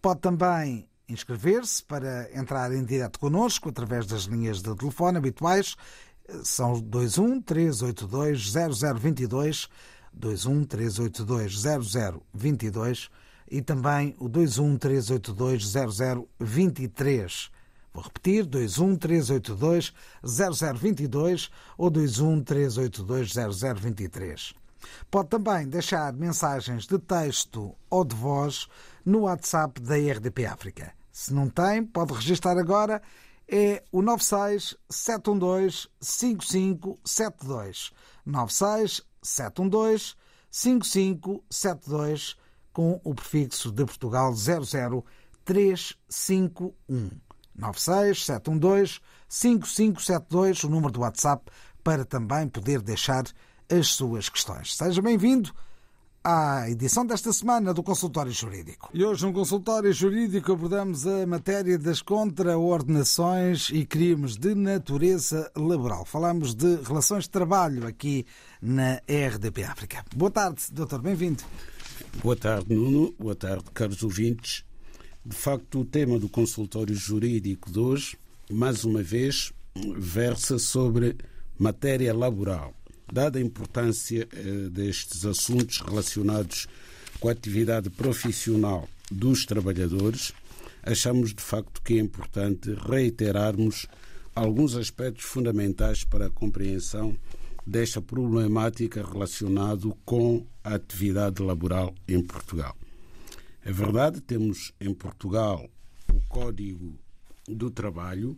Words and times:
Pode 0.00 0.20
também 0.22 0.88
inscrever-se 1.06 1.84
para 1.84 2.34
entrar 2.34 2.72
em 2.72 2.86
direto 2.86 3.18
connosco 3.18 3.68
através 3.68 4.06
das 4.06 4.22
linhas 4.22 4.62
de 4.62 4.74
telefone 4.74 5.18
habituais. 5.18 5.76
São 6.42 6.76
21 6.76 7.42
382 7.42 8.54
0022 8.80 9.68
21 10.14 10.64
382 10.64 11.62
0022 12.32 13.10
e 13.50 13.60
também 13.60 14.14
o 14.18 14.28
21 14.28 14.78
382 14.78 15.72
0023. 16.40 17.50
Vou 17.92 18.02
repetir, 18.02 18.48
21 18.48 18.96
382 18.96 19.92
0022 20.24 21.50
ou 21.76 21.90
21 21.90 22.42
382 22.42 23.32
0023. 23.34 24.54
Pode 25.10 25.28
também 25.28 25.68
deixar 25.68 26.12
mensagens 26.12 26.86
de 26.86 26.98
texto 26.98 27.74
ou 27.90 28.04
de 28.04 28.14
voz 28.14 28.66
no 29.04 29.20
WhatsApp 29.22 29.80
da 29.80 29.96
RDP 29.96 30.46
África. 30.46 30.92
Se 31.12 31.34
não 31.34 31.48
tem, 31.48 31.84
pode 31.84 32.14
registrar 32.14 32.58
agora. 32.58 33.02
É 33.46 33.82
o 33.92 34.00
96 34.00 34.76
712 34.88 35.88
5572. 36.00 37.92
96 38.24 39.02
712 39.22 40.14
5572 40.50 42.36
com 42.72 43.00
o 43.04 43.14
prefixo 43.14 43.70
de 43.70 43.84
Portugal 43.84 44.34
00351. 44.34 47.10
96 47.54 48.24
712 48.24 49.00
5572, 49.28 50.64
o 50.64 50.68
número 50.68 50.92
do 50.92 51.00
WhatsApp, 51.00 51.50
para 51.82 52.04
também 52.04 52.46
poder 52.48 52.82
deixar 52.82 53.24
as 53.70 53.88
suas 53.88 54.28
questões. 54.28 54.76
Seja 54.76 55.00
bem-vindo 55.00 55.54
à 56.24 56.70
edição 56.70 57.04
desta 57.04 57.32
semana 57.32 57.74
do 57.74 57.82
Consultório 57.82 58.30
Jurídico. 58.30 58.90
E 58.94 59.04
hoje, 59.04 59.26
no 59.26 59.32
Consultório 59.32 59.92
Jurídico, 59.92 60.52
abordamos 60.52 61.06
a 61.06 61.26
matéria 61.26 61.76
das 61.76 62.00
contraordenações 62.00 63.70
e 63.70 63.84
crimes 63.84 64.36
de 64.36 64.54
natureza 64.54 65.50
laboral. 65.56 66.04
Falamos 66.04 66.54
de 66.54 66.76
relações 66.76 67.24
de 67.24 67.30
trabalho 67.30 67.86
aqui 67.86 68.24
na 68.60 69.00
RDP 69.08 69.64
África. 69.64 70.04
Boa 70.14 70.30
tarde, 70.30 70.62
doutor, 70.70 71.02
bem-vindo. 71.02 71.42
Boa 72.22 72.36
tarde, 72.36 72.72
Nuno. 72.72 73.12
Boa 73.18 73.34
tarde, 73.34 73.64
caros 73.74 74.02
ouvintes. 74.02 74.64
De 75.26 75.34
facto, 75.34 75.80
o 75.80 75.84
tema 75.84 76.18
do 76.18 76.28
consultório 76.28 76.94
jurídico 76.94 77.70
de 77.70 77.78
hoje, 77.80 78.16
mais 78.50 78.84
uma 78.84 79.02
vez, 79.02 79.52
versa 79.96 80.58
sobre 80.58 81.16
matéria 81.58 82.14
laboral 82.14 82.74
dada 83.10 83.38
a 83.38 83.42
importância 83.42 84.28
eh, 84.32 84.68
destes 84.70 85.24
assuntos 85.24 85.80
relacionados 85.80 86.66
com 87.20 87.28
a 87.28 87.32
atividade 87.32 87.88
profissional 87.90 88.88
dos 89.10 89.46
trabalhadores, 89.46 90.32
achamos 90.82 91.34
de 91.34 91.42
facto 91.42 91.80
que 91.82 91.94
é 91.94 92.00
importante 92.00 92.74
reiterarmos 92.74 93.86
alguns 94.34 94.74
aspectos 94.74 95.24
fundamentais 95.24 96.04
para 96.04 96.26
a 96.26 96.30
compreensão 96.30 97.16
desta 97.66 98.00
problemática 98.00 99.06
relacionada 99.06 99.88
com 100.04 100.44
a 100.64 100.74
atividade 100.74 101.42
laboral 101.42 101.94
em 102.08 102.20
Portugal. 102.22 102.76
É 103.64 103.72
verdade, 103.72 104.20
temos 104.20 104.72
em 104.80 104.92
Portugal 104.92 105.68
o 106.12 106.20
Código 106.28 106.98
do 107.46 107.70
Trabalho, 107.70 108.36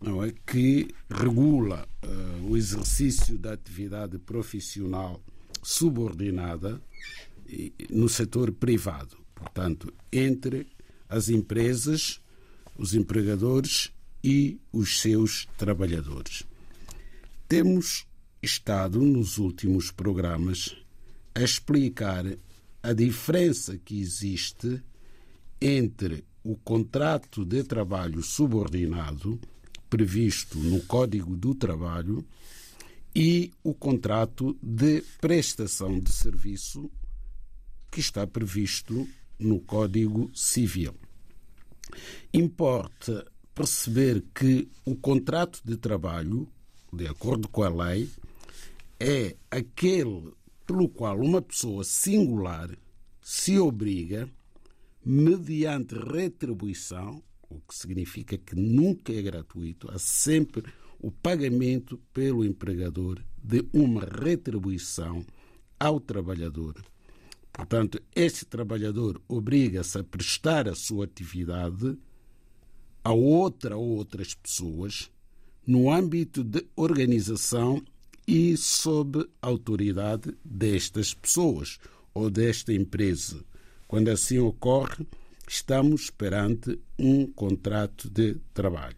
não 0.00 0.22
é, 0.22 0.32
que 0.46 0.88
regula 1.10 1.88
uh, 2.04 2.50
o 2.50 2.56
exercício 2.56 3.38
da 3.38 3.52
atividade 3.52 4.18
profissional 4.18 5.22
subordinada 5.62 6.80
no 7.90 8.08
setor 8.08 8.52
privado, 8.52 9.16
portanto, 9.34 9.92
entre 10.12 10.66
as 11.08 11.28
empresas, 11.28 12.20
os 12.76 12.94
empregadores 12.94 13.92
e 14.22 14.58
os 14.72 15.00
seus 15.00 15.46
trabalhadores. 15.56 16.44
Temos 17.48 18.06
estado 18.42 19.00
nos 19.00 19.38
últimos 19.38 19.90
programas 19.90 20.76
a 21.34 21.42
explicar 21.42 22.24
a 22.82 22.92
diferença 22.92 23.78
que 23.78 24.00
existe 24.00 24.82
entre 25.60 26.24
o 26.42 26.56
contrato 26.56 27.44
de 27.44 27.62
trabalho 27.64 28.22
subordinado 28.22 29.40
previsto 29.88 30.58
no 30.58 30.80
Código 30.82 31.36
do 31.36 31.54
Trabalho 31.54 32.24
e 33.14 33.50
o 33.62 33.72
contrato 33.72 34.56
de 34.62 35.02
prestação 35.20 35.98
de 35.98 36.12
serviço 36.12 36.90
que 37.90 38.00
está 38.00 38.26
previsto 38.26 39.08
no 39.38 39.60
Código 39.60 40.30
Civil. 40.34 40.94
Importa 42.32 43.26
perceber 43.54 44.22
que 44.34 44.68
o 44.84 44.94
contrato 44.94 45.60
de 45.64 45.76
trabalho, 45.76 46.46
de 46.92 47.06
acordo 47.06 47.48
com 47.48 47.62
a 47.62 47.68
lei, 47.68 48.10
é 49.00 49.36
aquele 49.50 50.32
pelo 50.66 50.88
qual 50.88 51.18
uma 51.20 51.40
pessoa 51.40 51.84
singular 51.84 52.68
se 53.22 53.58
obriga, 53.58 54.28
mediante 55.04 55.94
retribuição, 55.94 57.22
o 57.48 57.60
que 57.60 57.74
significa 57.74 58.36
que 58.36 58.54
nunca 58.54 59.12
é 59.12 59.22
gratuito, 59.22 59.90
há 59.90 59.98
sempre 59.98 60.64
o 60.98 61.10
pagamento 61.10 61.98
pelo 62.12 62.44
empregador 62.44 63.22
de 63.42 63.64
uma 63.72 64.04
retribuição 64.04 65.24
ao 65.78 66.00
trabalhador. 66.00 66.74
Portanto, 67.52 68.00
este 68.14 68.44
trabalhador 68.44 69.20
obriga-se 69.28 69.98
a 69.98 70.04
prestar 70.04 70.68
a 70.68 70.74
sua 70.74 71.04
atividade 71.04 71.96
a 73.02 73.12
outra 73.12 73.76
ou 73.76 73.96
outras 73.96 74.34
pessoas 74.34 75.10
no 75.66 75.90
âmbito 75.90 76.42
de 76.42 76.66
organização 76.74 77.82
e 78.26 78.56
sob 78.56 79.24
autoridade 79.40 80.36
destas 80.44 81.14
pessoas 81.14 81.78
ou 82.12 82.28
desta 82.28 82.72
empresa. 82.72 83.44
Quando 83.86 84.08
assim 84.08 84.38
ocorre, 84.38 85.06
estamos 85.46 86.10
perante 86.10 86.78
um 86.98 87.26
contrato 87.26 88.10
de 88.10 88.36
trabalho. 88.52 88.96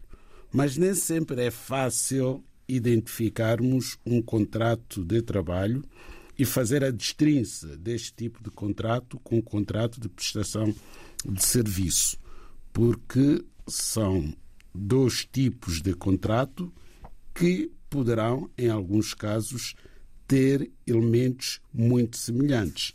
Mas 0.51 0.77
nem 0.77 0.93
sempre 0.95 1.43
é 1.43 1.51
fácil 1.51 2.43
identificarmos 2.67 3.97
um 4.05 4.21
contrato 4.21 5.03
de 5.03 5.21
trabalho 5.21 5.83
e 6.37 6.45
fazer 6.45 6.83
a 6.83 6.91
distinção 6.91 7.75
deste 7.77 8.13
tipo 8.13 8.41
de 8.43 8.49
contrato 8.49 9.19
com 9.19 9.37
o 9.37 9.43
contrato 9.43 9.99
de 9.99 10.07
prestação 10.07 10.73
de 11.25 11.43
serviço, 11.43 12.17
porque 12.71 13.43
são 13.67 14.33
dois 14.73 15.25
tipos 15.25 15.81
de 15.81 15.93
contrato 15.93 16.71
que 17.33 17.71
poderão, 17.89 18.49
em 18.57 18.69
alguns 18.69 19.13
casos, 19.13 19.75
ter 20.27 20.71
elementos 20.85 21.59
muito 21.73 22.17
semelhantes. 22.17 22.93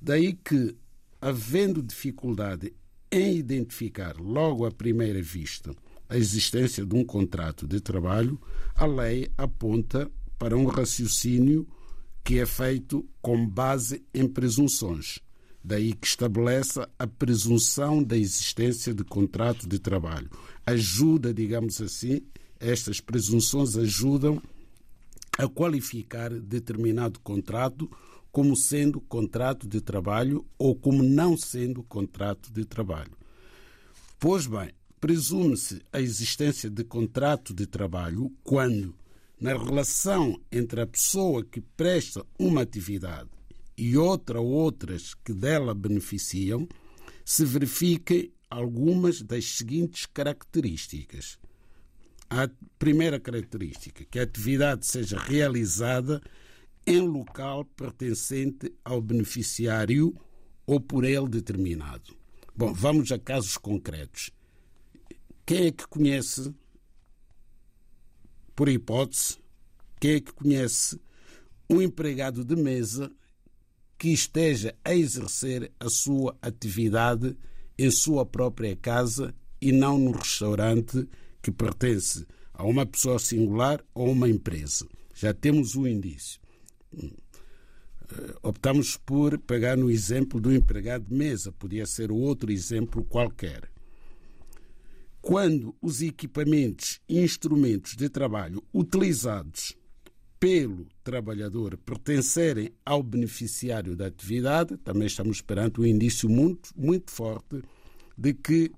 Daí 0.00 0.32
que 0.32 0.74
havendo 1.24 1.82
dificuldade 1.82 2.74
em 3.10 3.34
identificar 3.36 4.14
logo 4.18 4.66
à 4.66 4.70
primeira 4.70 5.22
vista 5.22 5.74
a 6.06 6.18
existência 6.18 6.84
de 6.84 6.94
um 6.94 7.02
contrato 7.02 7.66
de 7.66 7.80
trabalho, 7.80 8.38
a 8.74 8.84
lei 8.84 9.30
aponta 9.38 10.10
para 10.38 10.54
um 10.54 10.66
raciocínio 10.66 11.66
que 12.22 12.38
é 12.38 12.44
feito 12.44 13.08
com 13.22 13.48
base 13.48 14.04
em 14.12 14.28
presunções. 14.28 15.18
Daí 15.64 15.94
que 15.94 16.06
estabeleça 16.06 16.90
a 16.98 17.06
presunção 17.06 18.02
da 18.02 18.18
existência 18.18 18.92
de 18.92 19.02
contrato 19.02 19.66
de 19.66 19.78
trabalho. 19.78 20.28
Ajuda, 20.66 21.32
digamos 21.32 21.80
assim, 21.80 22.20
estas 22.60 23.00
presunções 23.00 23.78
ajudam 23.78 24.42
a 25.38 25.48
qualificar 25.48 26.28
determinado 26.28 27.18
contrato 27.20 27.90
como 28.34 28.56
sendo 28.56 29.00
contrato 29.00 29.64
de 29.64 29.80
trabalho 29.80 30.44
ou 30.58 30.74
como 30.74 31.04
não 31.04 31.36
sendo 31.36 31.84
contrato 31.84 32.52
de 32.52 32.64
trabalho. 32.64 33.12
Pois 34.18 34.44
bem, 34.44 34.72
presume-se 35.00 35.80
a 35.92 36.00
existência 36.00 36.68
de 36.68 36.82
contrato 36.82 37.54
de 37.54 37.64
trabalho 37.64 38.32
quando, 38.42 38.92
na 39.40 39.52
relação 39.52 40.36
entre 40.50 40.80
a 40.80 40.86
pessoa 40.86 41.44
que 41.44 41.60
presta 41.60 42.26
uma 42.36 42.62
atividade 42.62 43.30
e 43.78 43.96
outra 43.96 44.40
ou 44.40 44.48
outras 44.48 45.14
que 45.14 45.32
dela 45.32 45.72
beneficiam, 45.72 46.66
se 47.24 47.44
verifiquem 47.44 48.32
algumas 48.50 49.22
das 49.22 49.44
seguintes 49.44 50.06
características. 50.06 51.38
A 52.28 52.50
primeira 52.80 53.20
característica, 53.20 54.04
que 54.04 54.18
a 54.18 54.24
atividade 54.24 54.86
seja 54.86 55.20
realizada 55.20 56.20
em 56.86 57.00
local 57.00 57.64
pertencente 57.64 58.72
ao 58.84 59.00
beneficiário 59.00 60.14
ou 60.66 60.80
por 60.80 61.04
ele 61.04 61.28
determinado. 61.28 62.16
Bom, 62.56 62.72
vamos 62.72 63.10
a 63.10 63.18
casos 63.18 63.56
concretos. 63.56 64.30
Quem 65.46 65.66
é 65.66 65.72
que 65.72 65.86
conhece, 65.86 66.54
por 68.54 68.68
hipótese, 68.68 69.38
quem 70.00 70.14
é 70.14 70.20
que 70.20 70.32
conhece 70.32 71.00
um 71.68 71.80
empregado 71.82 72.44
de 72.44 72.56
mesa 72.56 73.10
que 73.98 74.08
esteja 74.08 74.74
a 74.84 74.94
exercer 74.94 75.72
a 75.80 75.88
sua 75.88 76.36
atividade 76.42 77.36
em 77.78 77.90
sua 77.90 78.24
própria 78.24 78.76
casa 78.76 79.34
e 79.60 79.72
não 79.72 79.98
no 79.98 80.12
restaurante 80.12 81.08
que 81.42 81.50
pertence 81.50 82.26
a 82.52 82.64
uma 82.64 82.86
pessoa 82.86 83.18
singular 83.18 83.84
ou 83.94 84.08
a 84.08 84.10
uma 84.10 84.28
empresa. 84.28 84.86
Já 85.14 85.32
temos 85.32 85.74
um 85.74 85.86
indício. 85.86 86.40
Eh, 86.96 88.34
optamos 88.42 88.96
por 88.96 89.38
pegar 89.38 89.76
no 89.76 89.90
exemplo 89.90 90.40
do 90.40 90.52
empregado 90.52 91.06
de 91.06 91.14
mesa, 91.14 91.52
podia 91.52 91.86
ser 91.86 92.12
outro 92.12 92.52
exemplo 92.52 93.04
qualquer. 93.04 93.70
Quando 95.20 95.74
os 95.80 96.02
equipamentos 96.02 97.00
e 97.08 97.22
instrumentos 97.22 97.96
de 97.96 98.08
trabalho 98.10 98.62
utilizados 98.74 99.74
pelo 100.38 100.86
trabalhador 101.02 101.78
pertencerem 101.78 102.70
ao 102.84 103.02
beneficiário 103.02 103.96
da 103.96 104.08
atividade, 104.08 104.76
também 104.76 105.06
estamos 105.06 105.40
perante 105.40 105.80
um 105.80 105.86
indício 105.86 106.28
muito, 106.28 106.68
muito 106.76 107.10
forte 107.10 107.62
de 108.16 108.34
que 108.34 108.70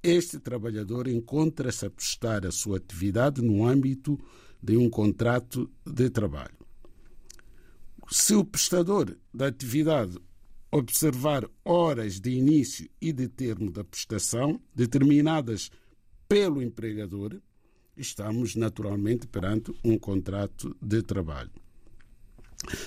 este 0.00 0.38
trabalhador 0.38 1.08
encontra-se 1.08 1.84
a 1.84 1.90
prestar 1.90 2.46
a 2.46 2.52
sua 2.52 2.76
atividade 2.76 3.42
no 3.42 3.66
âmbito 3.66 4.16
de 4.62 4.76
um 4.76 4.88
contrato 4.88 5.68
de 5.84 6.08
trabalho. 6.08 6.57
Se 8.10 8.34
o 8.34 8.42
prestador 8.42 9.16
da 9.34 9.48
atividade 9.48 10.18
observar 10.72 11.48
horas 11.62 12.18
de 12.18 12.30
início 12.30 12.88
e 13.00 13.12
de 13.12 13.28
termo 13.28 13.70
da 13.70 13.84
prestação 13.84 14.60
determinadas 14.74 15.70
pelo 16.26 16.62
empregador, 16.62 17.38
estamos 17.96 18.54
naturalmente 18.54 19.26
perante 19.26 19.74
um 19.84 19.98
contrato 19.98 20.74
de 20.80 21.02
trabalho. 21.02 21.50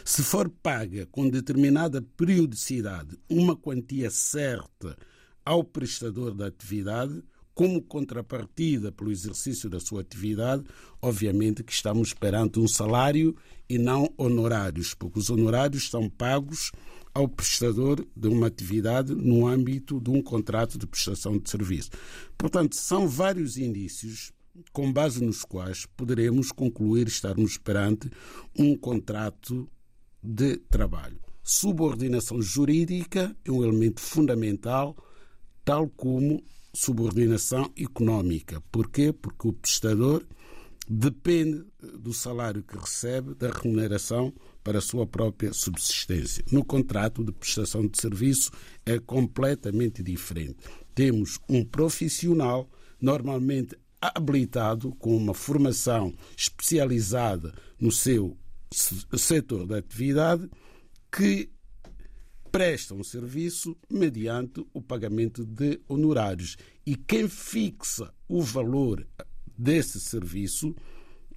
Se 0.04 0.24
for 0.24 0.50
paga 0.50 1.06
com 1.06 1.30
determinada 1.30 2.02
periodicidade 2.02 3.18
uma 3.30 3.56
quantia 3.56 4.10
certa 4.10 4.98
ao 5.46 5.64
prestador 5.64 6.34
da 6.34 6.48
atividade, 6.48 7.24
como 7.54 7.82
contrapartida 7.82 8.92
pelo 8.92 9.12
exercício 9.12 9.70
da 9.70 9.80
sua 9.80 10.02
atividade, 10.02 10.64
obviamente 11.02 11.64
que 11.64 11.74
estamos 11.74 12.14
perante 12.14 12.60
um 12.60 12.68
salário 12.68 13.36
e 13.70 13.78
não 13.78 14.12
honorários, 14.18 14.94
porque 14.94 15.20
os 15.20 15.30
honorários 15.30 15.90
são 15.90 16.10
pagos 16.10 16.72
ao 17.14 17.28
prestador 17.28 18.06
de 18.16 18.28
uma 18.28 18.48
atividade 18.48 19.14
no 19.14 19.46
âmbito 19.46 20.00
de 20.00 20.10
um 20.10 20.22
contrato 20.22 20.78
de 20.78 20.88
prestação 20.88 21.38
de 21.38 21.50
serviço. 21.50 21.90
Portanto, 22.38 22.76
são 22.76 23.08
vários 23.08 23.58
indícios 23.58 24.32
com 24.72 24.92
base 24.92 25.24
nos 25.24 25.44
quais 25.44 25.86
poderemos 25.86 26.52
concluir 26.52 27.08
estarmos 27.08 27.58
perante 27.58 28.10
um 28.58 28.76
contrato 28.78 29.70
de 30.22 30.58
trabalho. 30.58 31.20
Subordinação 31.44 32.42
jurídica 32.42 33.36
é 33.44 33.52
um 33.52 33.64
elemento 33.64 34.00
fundamental, 34.00 34.96
tal 35.66 35.90
como 35.90 36.44
subordinação 36.74 37.72
económica. 37.78 38.62
Porquê? 38.72 39.14
Porque 39.14 39.48
o 39.48 39.54
prestador 39.54 40.26
depende 40.88 41.66
do 42.00 42.14
salário 42.14 42.64
que 42.64 42.78
recebe, 42.78 43.34
da 43.36 43.50
remuneração 43.50 44.34
para 44.64 44.80
a 44.80 44.82
sua 44.82 45.08
própria 45.08 45.54
subsistência. 45.54 46.44
No 46.52 46.64
contrato 46.64 47.24
de 47.24 47.32
prestação 47.32 47.88
de 47.88 48.00
serviço 48.00 48.52
é 48.86 49.00
completamente 49.00 50.04
diferente. 50.04 50.58
Temos 50.94 51.40
um 51.48 51.64
profissional, 51.64 52.70
normalmente 53.00 53.78
habilitado, 54.02 54.94
com 54.96 55.16
uma 55.16 55.34
formação 55.34 56.14
especializada 56.36 57.54
no 57.80 57.92
seu 57.92 58.38
setor 59.18 59.68
de 59.68 59.76
atividade, 59.76 60.50
que 61.12 61.50
presta 62.52 62.94
um 62.94 63.04
serviço 63.04 63.78
mediante 63.90 64.66
o 64.74 64.82
pagamento 64.82 65.46
de 65.46 65.80
honorários. 65.88 66.58
E 66.86 66.96
quem 66.96 67.28
fixa 67.30 68.14
o 68.28 68.42
valor 68.42 69.08
desse 69.58 70.00
serviço, 70.00 70.76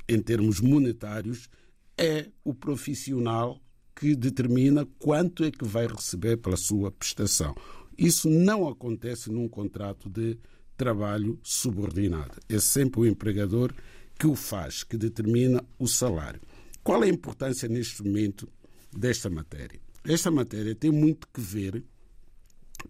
em 0.08 0.20
termos 0.20 0.60
monetários, 0.60 1.48
é 1.96 2.28
o 2.42 2.52
profissional 2.52 3.60
que 3.94 4.16
determina 4.16 4.86
quanto 4.98 5.44
é 5.44 5.50
que 5.50 5.64
vai 5.64 5.86
receber 5.86 6.36
pela 6.38 6.56
sua 6.56 6.90
prestação. 6.90 7.54
Isso 7.96 8.28
não 8.28 8.66
acontece 8.66 9.30
num 9.30 9.48
contrato 9.48 10.10
de 10.10 10.36
trabalho 10.76 11.38
subordinado. 11.42 12.40
É 12.48 12.58
sempre 12.58 13.00
o 13.00 13.06
empregador 13.06 13.72
que 14.18 14.26
o 14.26 14.34
faz, 14.34 14.82
que 14.82 14.96
determina 14.96 15.64
o 15.78 15.86
salário. 15.86 16.40
Qual 16.82 17.02
é 17.04 17.06
a 17.06 17.10
importância 17.10 17.68
neste 17.68 18.02
momento 18.02 18.48
desta 18.92 19.30
matéria? 19.30 19.80
Esta 20.06 20.30
matéria 20.30 20.74
tem 20.74 20.90
muito 20.90 21.26
que 21.32 21.40
ver 21.40 21.82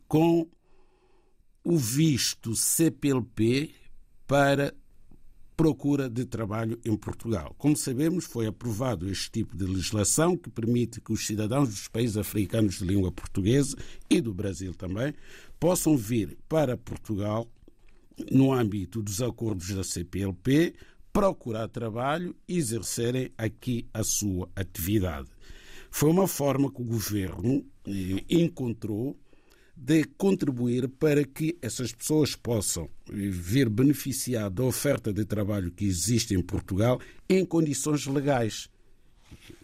com 0.08 0.48
o 1.62 1.78
visto 1.78 2.56
CPLP 2.56 3.70
para 4.26 4.74
procura 5.56 6.10
de 6.10 6.24
trabalho 6.24 6.80
em 6.84 6.96
Portugal. 6.96 7.54
Como 7.56 7.76
sabemos, 7.76 8.24
foi 8.24 8.48
aprovado 8.48 9.08
este 9.08 9.30
tipo 9.30 9.56
de 9.56 9.64
legislação 9.64 10.36
que 10.36 10.50
permite 10.50 11.00
que 11.00 11.12
os 11.12 11.24
cidadãos 11.24 11.68
dos 11.68 11.86
países 11.86 12.16
africanos 12.16 12.78
de 12.78 12.84
língua 12.84 13.12
portuguesa 13.12 13.76
e 14.10 14.20
do 14.20 14.34
Brasil 14.34 14.74
também 14.74 15.14
possam 15.60 15.96
vir 15.96 16.36
para 16.48 16.76
Portugal 16.76 17.48
no 18.32 18.52
âmbito 18.52 19.00
dos 19.00 19.22
acordos 19.22 19.72
da 19.72 19.84
CPLP 19.84 20.74
procurar 21.12 21.68
trabalho 21.68 22.34
e 22.48 22.58
exercerem 22.58 23.30
aqui 23.38 23.86
a 23.94 24.02
sua 24.02 24.50
atividade. 24.56 25.33
Foi 25.96 26.10
uma 26.10 26.26
forma 26.26 26.72
que 26.72 26.82
o 26.82 26.84
governo 26.84 27.64
eh, 27.86 28.24
encontrou 28.28 29.16
de 29.76 30.02
contribuir 30.18 30.88
para 30.88 31.22
que 31.22 31.56
essas 31.62 31.92
pessoas 31.92 32.34
possam 32.34 32.90
vir 33.08 33.68
beneficiar 33.68 34.50
da 34.50 34.64
oferta 34.64 35.12
de 35.12 35.24
trabalho 35.24 35.70
que 35.70 35.84
existe 35.84 36.34
em 36.34 36.42
Portugal 36.42 37.00
em 37.28 37.46
condições 37.46 38.04
legais, 38.08 38.68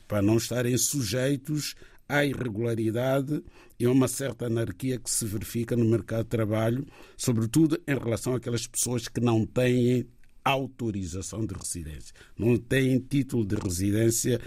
para 0.06 0.22
não 0.22 0.36
estarem 0.36 0.78
sujeitos 0.78 1.74
à 2.08 2.24
irregularidade 2.24 3.42
e 3.76 3.84
a 3.84 3.90
uma 3.90 4.06
certa 4.06 4.46
anarquia 4.46 5.00
que 5.00 5.10
se 5.10 5.24
verifica 5.24 5.74
no 5.74 5.84
mercado 5.84 6.22
de 6.22 6.30
trabalho, 6.30 6.86
sobretudo 7.16 7.76
em 7.88 7.98
relação 7.98 8.36
àquelas 8.36 8.68
pessoas 8.68 9.08
que 9.08 9.20
não 9.20 9.44
têm 9.44 10.06
autorização 10.44 11.44
de 11.44 11.54
residência, 11.54 12.14
não 12.38 12.56
têm 12.56 13.00
título 13.00 13.44
de 13.44 13.56
residência 13.56 14.40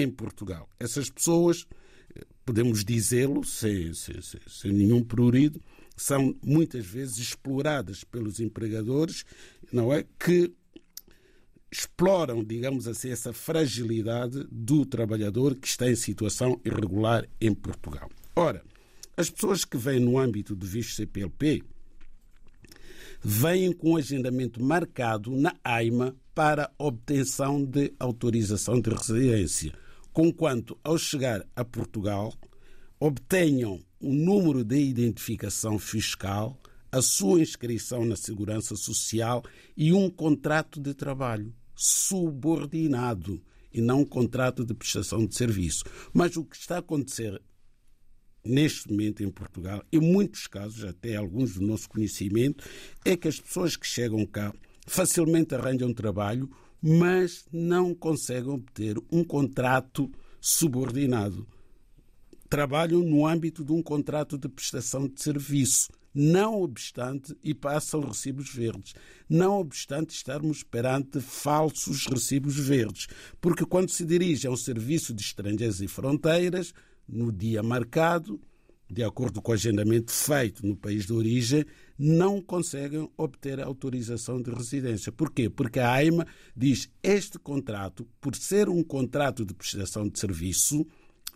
em 0.00 0.10
Portugal. 0.10 0.68
Essas 0.78 1.10
pessoas 1.10 1.66
podemos 2.48 2.82
dizê-lo 2.82 3.44
sem, 3.44 3.92
sem, 3.92 4.16
sem 4.46 4.72
nenhum 4.72 5.04
prurido, 5.04 5.60
são 5.94 6.34
muitas 6.42 6.86
vezes 6.86 7.18
exploradas 7.18 8.04
pelos 8.04 8.40
empregadores, 8.40 9.24
não 9.70 9.92
é? 9.92 10.06
Que 10.18 10.54
exploram, 11.70 12.42
digamos 12.42 12.88
assim, 12.88 13.10
essa 13.10 13.34
fragilidade 13.34 14.46
do 14.50 14.86
trabalhador 14.86 15.54
que 15.56 15.68
está 15.68 15.90
em 15.90 15.94
situação 15.94 16.58
irregular 16.64 17.28
em 17.38 17.52
Portugal. 17.52 18.08
Ora, 18.34 18.64
as 19.14 19.28
pessoas 19.28 19.66
que 19.66 19.76
vêm 19.76 20.00
no 20.00 20.18
âmbito 20.18 20.56
do 20.56 20.64
visto 20.64 20.94
CPLP 20.94 21.62
vêm 23.22 23.72
com 23.72 23.90
um 23.90 23.96
agendamento 23.96 24.62
marcado 24.62 25.36
na 25.36 25.54
AIMA 25.62 26.16
para 26.34 26.72
obtenção 26.78 27.62
de 27.62 27.92
autorização 27.98 28.80
de 28.80 28.88
residência 28.88 29.74
conquanto, 30.18 30.76
ao 30.82 30.98
chegar 30.98 31.46
a 31.54 31.64
Portugal, 31.64 32.34
obtenham 32.98 33.80
o 34.00 34.08
um 34.08 34.12
número 34.12 34.64
de 34.64 34.76
identificação 34.76 35.78
fiscal, 35.78 36.60
a 36.90 37.00
sua 37.00 37.40
inscrição 37.40 38.04
na 38.04 38.16
Segurança 38.16 38.74
Social 38.74 39.44
e 39.76 39.92
um 39.92 40.10
contrato 40.10 40.80
de 40.80 40.92
trabalho 40.92 41.54
subordinado 41.72 43.40
e 43.72 43.80
não 43.80 44.00
um 44.00 44.04
contrato 44.04 44.64
de 44.64 44.74
prestação 44.74 45.24
de 45.24 45.36
serviço. 45.36 45.84
Mas 46.12 46.36
o 46.36 46.44
que 46.44 46.56
está 46.56 46.74
a 46.74 46.80
acontecer 46.80 47.40
neste 48.44 48.90
momento 48.90 49.22
em 49.22 49.30
Portugal, 49.30 49.84
em 49.92 50.00
muitos 50.00 50.48
casos, 50.48 50.82
até 50.82 51.14
alguns 51.14 51.54
do 51.54 51.64
nosso 51.64 51.88
conhecimento, 51.88 52.64
é 53.04 53.16
que 53.16 53.28
as 53.28 53.38
pessoas 53.38 53.76
que 53.76 53.86
chegam 53.86 54.26
cá 54.26 54.52
facilmente 54.84 55.54
arranjam 55.54 55.94
trabalho, 55.94 56.50
mas 56.82 57.44
não 57.52 57.94
conseguem 57.94 58.50
obter 58.50 58.96
um 59.10 59.24
contrato 59.24 60.10
subordinado. 60.40 61.46
Trabalham 62.48 63.00
no 63.00 63.26
âmbito 63.26 63.64
de 63.64 63.72
um 63.72 63.82
contrato 63.82 64.38
de 64.38 64.48
prestação 64.48 65.06
de 65.06 65.20
serviço, 65.20 65.88
não 66.14 66.62
obstante, 66.62 67.36
e 67.44 67.52
passam 67.52 68.00
recibos 68.00 68.52
verdes, 68.52 68.94
não 69.28 69.58
obstante 69.58 70.14
estarmos 70.14 70.62
perante 70.62 71.20
falsos 71.20 72.06
recibos 72.06 72.56
verdes. 72.56 73.06
Porque 73.40 73.66
quando 73.66 73.90
se 73.90 74.04
dirige 74.04 74.46
a 74.46 74.50
um 74.50 74.56
serviço 74.56 75.12
de 75.12 75.22
estrangeiros 75.22 75.82
e 75.82 75.88
fronteiras, 75.88 76.72
no 77.06 77.30
dia 77.30 77.62
marcado, 77.62 78.40
de 78.90 79.02
acordo 79.02 79.42
com 79.42 79.52
o 79.52 79.54
agendamento 79.54 80.10
feito 80.10 80.66
no 80.66 80.74
país 80.74 81.06
de 81.06 81.12
origem, 81.12 81.64
não 81.98 82.40
conseguem 82.40 83.10
obter 83.16 83.60
autorização 83.60 84.40
de 84.40 84.50
residência. 84.50 85.10
Porquê? 85.10 85.50
Porque 85.50 85.80
a 85.80 85.90
AIMA 85.90 86.26
diz 86.56 86.88
este 87.02 87.38
contrato, 87.38 88.06
por 88.20 88.36
ser 88.36 88.68
um 88.68 88.84
contrato 88.84 89.44
de 89.44 89.52
prestação 89.52 90.08
de 90.08 90.18
serviço, 90.18 90.86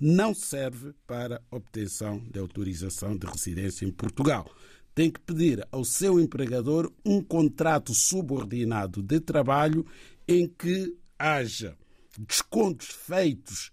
não 0.01 0.35
serve 0.35 0.95
para 1.07 1.43
obtenção 1.51 2.23
de 2.31 2.39
autorização 2.39 3.17
de 3.17 3.27
residência 3.27 3.85
em 3.85 3.91
Portugal. 3.91 4.49
Tem 4.95 5.11
que 5.11 5.21
pedir 5.21 5.67
ao 5.73 5.85
seu 5.85 6.21
empregador 6.21 6.93
um 7.05 7.21
contrato 7.23 7.95
subordinado 7.95 9.03
de 9.03 9.19
trabalho 9.21 9.85
em 10.29 10.47
que 10.47 10.95
haja 11.19 11.77
descontos 12.19 12.89
feitos 12.89 13.73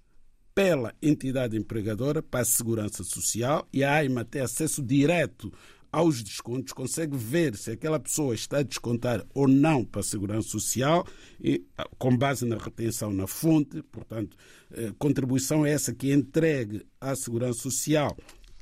pela 0.55 0.93
entidade 1.01 1.57
empregadora 1.57 2.21
para 2.21 2.41
a 2.41 2.45
segurança 2.45 3.03
social 3.03 3.67
e 3.71 3.83
a 3.83 3.93
AIMA 3.93 4.25
tem 4.25 4.41
acesso 4.41 4.81
direto 4.81 5.51
aos 5.91 6.23
descontos, 6.23 6.73
consegue 6.73 7.17
ver 7.17 7.55
se 7.55 7.71
aquela 7.71 7.99
pessoa 7.99 8.35
está 8.35 8.59
a 8.59 8.63
descontar 8.63 9.25
ou 9.33 9.47
não 9.47 9.83
para 9.83 10.01
a 10.01 10.03
segurança 10.03 10.49
social, 10.49 11.05
e, 11.39 11.65
ah, 11.77 11.87
com 11.97 12.15
base 12.15 12.45
na 12.45 12.57
retenção 12.57 13.11
na 13.11 13.27
fonte, 13.27 13.81
portanto, 13.83 14.37
eh, 14.71 14.91
contribuição 14.97 15.65
é 15.65 15.71
essa 15.71 15.93
que 15.93 16.11
é 16.11 16.13
entregue 16.13 16.85
à 17.01 17.15
segurança 17.15 17.59
social 17.59 18.15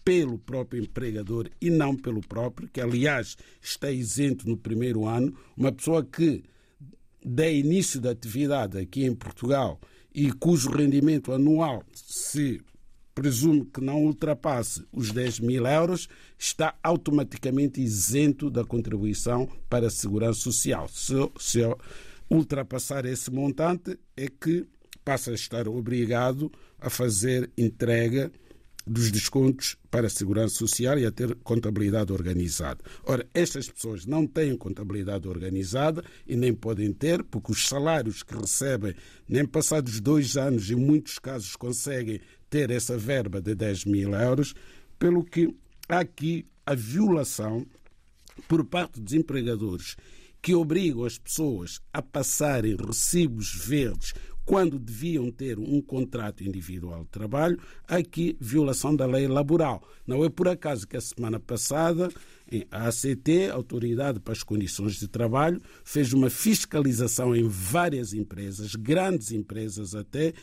pelo 0.04 0.40
próprio 0.40 0.82
empregador 0.82 1.50
e 1.60 1.70
não 1.70 1.94
pelo 1.94 2.22
próprio, 2.22 2.70
que 2.70 2.80
aliás 2.80 3.36
está 3.62 3.92
isento 3.92 4.48
no 4.48 4.56
primeiro 4.56 5.06
ano. 5.06 5.36
Uma 5.58 5.72
pessoa 5.72 6.02
que 6.02 6.44
dê 7.26 7.60
início 7.60 8.00
da 8.00 8.12
atividade 8.12 8.78
aqui 8.78 9.04
em 9.04 9.14
Portugal 9.14 9.80
e 10.16 10.32
cujo 10.32 10.70
rendimento 10.70 11.34
anual 11.34 11.84
se 11.94 12.62
presume 13.18 13.66
que 13.66 13.82
não 13.82 14.04
ultrapasse 14.04 14.86
os 14.94 15.12
10 15.12 15.40
mil 15.40 15.66
euros, 15.66 16.08
está 16.38 16.76
automaticamente 16.84 17.82
isento 17.82 18.48
da 18.48 18.64
contribuição 18.64 19.50
para 19.68 19.88
a 19.88 19.90
segurança 19.90 20.40
social. 20.42 20.88
Se, 20.88 21.16
se 21.40 21.62
ultrapassar 22.30 23.06
esse 23.06 23.32
montante, 23.32 23.98
é 24.16 24.28
que 24.28 24.68
passa 25.04 25.32
a 25.32 25.34
estar 25.34 25.68
obrigado 25.68 26.52
a 26.80 26.92
fazer 26.92 27.50
entrega 27.58 28.32
dos 28.86 29.12
descontos 29.12 29.76
para 29.90 30.06
a 30.06 30.10
segurança 30.12 30.56
social 30.56 30.98
e 31.00 31.06
a 31.06 31.12
ter 31.12 31.34
contabilidade 31.38 32.14
organizada. 32.14 32.84
Ora, 33.04 33.28
estas 33.34 33.68
pessoas 33.68 34.06
não 34.06 34.26
têm 34.26 34.56
contabilidade 34.56 35.28
organizada 35.28 36.04
e 36.26 36.36
nem 36.36 36.54
podem 36.54 36.94
ter, 36.94 37.24
porque 37.24 37.52
os 37.52 37.68
salários 37.68 38.24
que 38.24 38.36
recebem, 38.36 38.94
nem 39.28 39.46
passados 39.46 40.00
dois 40.00 40.38
anos, 40.38 40.70
em 40.70 40.76
muitos 40.76 41.20
casos, 41.20 41.56
conseguem 41.56 42.22
ter 42.50 42.72
essa 42.72 42.98
verba 42.98 43.42
de 43.42 43.56
10 43.56 43.86
mil 43.86 44.14
euros, 44.14 44.54
pelo 44.98 45.24
que 45.24 45.54
há 45.90 46.00
aqui 46.00 46.46
a 46.66 46.74
violação 46.76 47.66
por 48.48 48.64
parte 48.66 49.00
dos 49.00 49.14
empregadores 49.14 49.96
que 50.42 50.56
obrigam 50.56 51.04
as 51.04 51.18
pessoas 51.18 51.82
a 51.92 52.02
passarem 52.02 52.76
recibos 52.76 53.54
verdes 53.66 54.14
quando 54.48 54.80
deviam 54.80 55.30
ter 55.30 55.60
um 55.60 55.82
contrato 55.82 56.42
individual 56.42 57.04
de 57.04 57.10
trabalho, 57.10 57.60
aqui 57.86 58.38
violação 58.40 58.96
da 58.96 59.06
lei 59.06 59.28
laboral. 59.28 59.86
Não 60.08 60.24
é 60.24 60.30
por 60.30 60.48
acaso 60.48 60.88
que 60.88 60.96
a 60.96 61.02
semana 61.02 61.38
passada 61.38 62.10
a 62.72 62.88
ACT, 62.88 63.50
Autoridade 63.52 64.22
para 64.22 64.32
as 64.32 64.44
Condições 64.44 64.96
de 64.96 65.10
Trabalho, 65.10 65.62
fez 65.84 66.14
uma 66.14 66.30
fiscalização 66.30 67.36
em 67.36 67.46
várias 67.46 68.14
empresas, 68.14 68.74
grandes 68.74 69.34
empresas 69.34 69.94
até, 69.94 70.34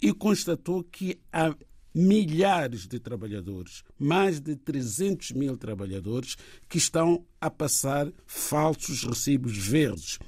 e 0.00 0.12
constatou 0.12 0.84
que 0.84 1.18
há 1.32 1.56
milhares 1.94 2.86
de 2.86 2.98
trabalhadores, 2.98 3.82
mais 3.98 4.40
de 4.40 4.56
300 4.56 5.32
mil 5.32 5.56
trabalhadores, 5.56 6.36
que 6.68 6.76
estão 6.76 7.24
a 7.40 7.48
passar 7.48 8.12
falsos 8.26 9.04
recibos 9.04 9.56
verdes 9.56 10.18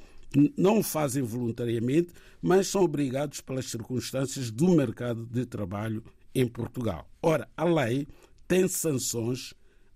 não 0.56 0.78
o 0.78 0.82
fazem 0.82 1.22
voluntariamente, 1.22 2.12
mas 2.42 2.68
são 2.68 2.82
obrigados 2.82 3.40
pelas 3.40 3.66
circunstâncias 3.66 4.50
do 4.50 4.68
mercado 4.68 5.26
de 5.26 5.46
trabalho 5.46 6.02
em 6.34 6.46
Portugal. 6.46 7.08
Ora, 7.22 7.48
a 7.56 7.64
lei 7.64 8.06
tem 8.46 8.68
sanções 8.68 9.54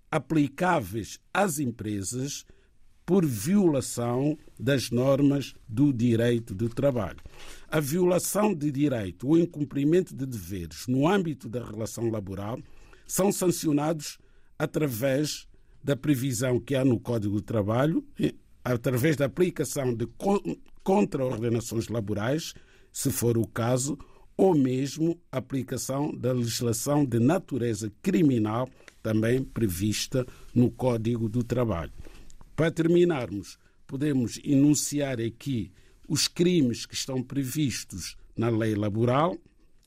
aplicáveis 0.09 1.19
às 1.33 1.59
empresas 1.59 2.45
por 3.05 3.25
violação 3.25 4.37
das 4.59 4.89
normas 4.89 5.53
do 5.67 5.91
direito 5.91 6.53
do 6.53 6.69
trabalho. 6.69 7.19
A 7.69 7.79
violação 7.79 8.53
de 8.53 8.71
direito 8.71 9.27
ou 9.27 9.37
incumprimento 9.37 10.15
de 10.15 10.25
deveres 10.25 10.87
no 10.87 11.07
âmbito 11.07 11.49
da 11.49 11.63
relação 11.63 12.09
laboral 12.09 12.59
são 13.05 13.31
sancionados 13.31 14.17
através 14.57 15.47
da 15.83 15.95
previsão 15.95 16.59
que 16.59 16.75
há 16.75 16.85
no 16.85 16.99
Código 16.99 17.35
do 17.35 17.41
Trabalho, 17.41 18.05
através 18.63 19.15
da 19.15 19.25
aplicação 19.25 19.93
de 19.93 20.07
contraordenações 20.83 21.87
laborais, 21.87 22.53
se 22.91 23.11
for 23.11 23.37
o 23.37 23.47
caso, 23.47 23.97
ou 24.37 24.55
mesmo 24.55 25.19
aplicação 25.31 26.15
da 26.15 26.33
legislação 26.33 27.05
de 27.05 27.19
natureza 27.19 27.91
criminal, 28.01 28.69
também 29.01 29.43
prevista 29.43 30.25
no 30.53 30.71
Código 30.71 31.29
do 31.29 31.43
Trabalho. 31.43 31.91
Para 32.55 32.71
terminarmos, 32.71 33.57
podemos 33.87 34.39
enunciar 34.43 35.19
aqui 35.19 35.71
os 36.07 36.27
crimes 36.27 36.85
que 36.85 36.93
estão 36.93 37.21
previstos 37.23 38.15
na 38.35 38.49
lei 38.49 38.75
laboral, 38.75 39.37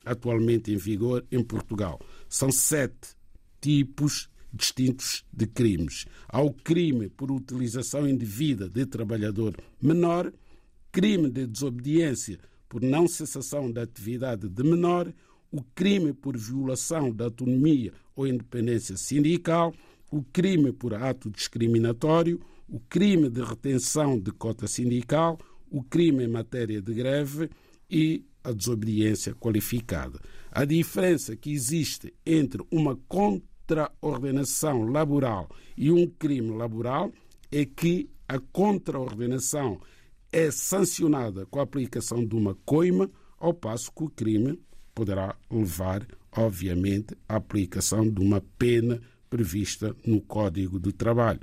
atualmente 0.04 0.72
em 0.72 0.76
vigor 0.76 1.24
em 1.30 1.42
Portugal. 1.42 2.00
São 2.28 2.50
sete 2.50 3.16
tipos 3.60 4.28
distintos 4.54 5.24
de 5.32 5.46
crimes. 5.46 6.06
Há 6.28 6.40
o 6.40 6.52
crime 6.52 7.08
por 7.08 7.30
utilização 7.30 8.08
indevida 8.08 8.68
de 8.68 8.86
trabalhador 8.86 9.56
menor, 9.82 10.32
crime 10.92 11.28
de 11.28 11.46
desobediência 11.46 12.38
por 12.68 12.80
não 12.80 13.06
cessação 13.06 13.70
da 13.70 13.82
atividade 13.82 14.48
de 14.48 14.62
menor, 14.62 15.12
o 15.50 15.62
crime 15.74 16.12
por 16.12 16.36
violação 16.36 17.12
da 17.12 17.26
autonomia 17.26 17.92
ou 18.16 18.26
independência 18.26 18.96
sindical, 18.96 19.74
o 20.10 20.22
crime 20.22 20.72
por 20.72 20.94
ato 20.94 21.30
discriminatório, 21.30 22.40
o 22.68 22.80
crime 22.80 23.28
de 23.28 23.42
retenção 23.42 24.18
de 24.18 24.30
cota 24.32 24.66
sindical, 24.66 25.38
o 25.70 25.82
crime 25.82 26.24
em 26.24 26.28
matéria 26.28 26.80
de 26.80 26.94
greve 26.94 27.50
e 27.90 28.24
a 28.42 28.52
desobediência 28.52 29.34
qualificada. 29.34 30.20
A 30.50 30.64
diferença 30.64 31.34
que 31.34 31.52
existe 31.52 32.12
entre 32.24 32.64
uma 32.70 32.96
conta 33.08 33.53
contraordenação 33.66 34.84
laboral 34.84 35.48
e 35.76 35.90
um 35.90 36.06
crime 36.06 36.50
laboral 36.50 37.12
é 37.50 37.64
que 37.64 38.08
a 38.28 38.38
contraordenação 38.38 39.80
é 40.32 40.50
sancionada 40.50 41.46
com 41.46 41.60
a 41.60 41.62
aplicação 41.62 42.24
de 42.24 42.34
uma 42.34 42.54
coima, 42.64 43.10
ao 43.38 43.54
passo 43.54 43.92
que 43.92 44.04
o 44.04 44.10
crime 44.10 44.58
poderá 44.94 45.36
levar, 45.50 46.06
obviamente, 46.32 47.16
à 47.28 47.36
aplicação 47.36 48.08
de 48.08 48.20
uma 48.20 48.40
pena 48.58 49.00
prevista 49.28 49.94
no 50.06 50.20
Código 50.20 50.78
do 50.78 50.92
Trabalho. 50.92 51.40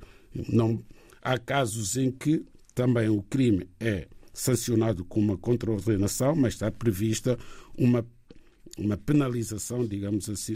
Não, 0.50 0.84
há 1.22 1.38
casos 1.38 1.96
em 1.96 2.12
que 2.12 2.46
também 2.74 3.10
o 3.10 3.22
crime 3.24 3.70
é 3.80 4.08
sancionado 4.34 5.06
com 5.06 5.20
uma 5.20 5.38
contraordenação, 5.38 6.36
mas 6.36 6.54
está 6.54 6.72
prevista 6.72 7.38
uma, 7.78 8.06
uma 8.78 8.98
penalização, 8.98 9.86
digamos 9.86 10.30
assim, 10.30 10.56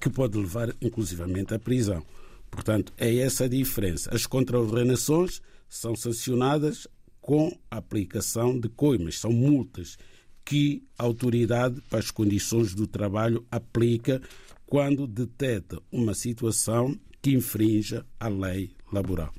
que 0.00 0.08
pode 0.08 0.38
levar 0.38 0.74
inclusivamente 0.80 1.54
à 1.54 1.58
prisão. 1.58 2.02
Portanto, 2.50 2.92
é 2.96 3.14
essa 3.16 3.44
a 3.44 3.48
diferença. 3.48 4.12
As 4.12 4.26
contraordenações 4.26 5.40
são 5.68 5.94
sancionadas 5.94 6.88
com 7.20 7.56
a 7.70 7.76
aplicação 7.76 8.58
de 8.58 8.68
coimas, 8.68 9.20
são 9.20 9.30
multas 9.30 9.96
que 10.44 10.82
a 10.98 11.04
autoridade 11.04 11.80
para 11.82 12.00
as 12.00 12.10
condições 12.10 12.74
do 12.74 12.86
trabalho 12.86 13.46
aplica 13.50 14.20
quando 14.66 15.06
detecta 15.06 15.78
uma 15.92 16.14
situação 16.14 16.98
que 17.22 17.32
infrinja 17.32 18.04
a 18.18 18.28
lei 18.28 18.70
laboral. 18.92 19.32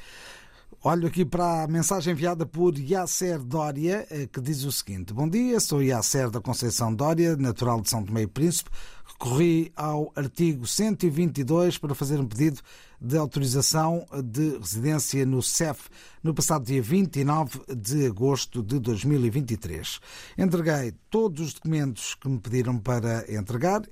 Olho 0.83 1.09
aqui 1.09 1.27
para 1.27 1.65
a 1.65 1.69
mensagem 1.69 2.13
enviada 2.13 2.47
por 2.47 2.79
Yasser 2.79 3.43
Dória, 3.43 4.07
eh, 4.11 4.27
que 4.27 4.41
diz 4.41 4.65
o 4.65 4.73
seguinte: 4.73 5.13
Bom 5.13 5.29
dia, 5.29 5.61
sou 5.61 5.83
Yasser 5.83 6.31
da 6.31 6.41
Conceição 6.41 6.95
Dória, 6.95 7.37
natural 7.37 7.83
de 7.83 7.91
São 7.91 8.03
Tomé 8.03 8.23
e 8.23 8.27
Príncipe. 8.27 8.71
Recorri 9.05 9.71
ao 9.77 10.11
artigo 10.17 10.67
122 10.67 11.77
para 11.77 11.95
fazer 11.95 12.19
um 12.19 12.27
pedido 12.27 12.63
de 12.99 13.19
autorização 13.19 14.07
de 14.25 14.57
residência 14.57 15.27
no 15.27 15.43
CEF 15.43 15.91
no 16.23 16.33
passado 16.33 16.65
dia 16.65 16.81
29 16.81 17.61
de 17.77 18.07
agosto 18.07 18.63
de 18.63 18.79
2023. 18.79 20.01
Entreguei 20.39 20.95
todos 21.11 21.49
os 21.49 21.53
documentos 21.55 22.15
que 22.15 22.27
me 22.27 22.39
pediram 22.39 22.79
para 22.79 23.31
entregar 23.31 23.83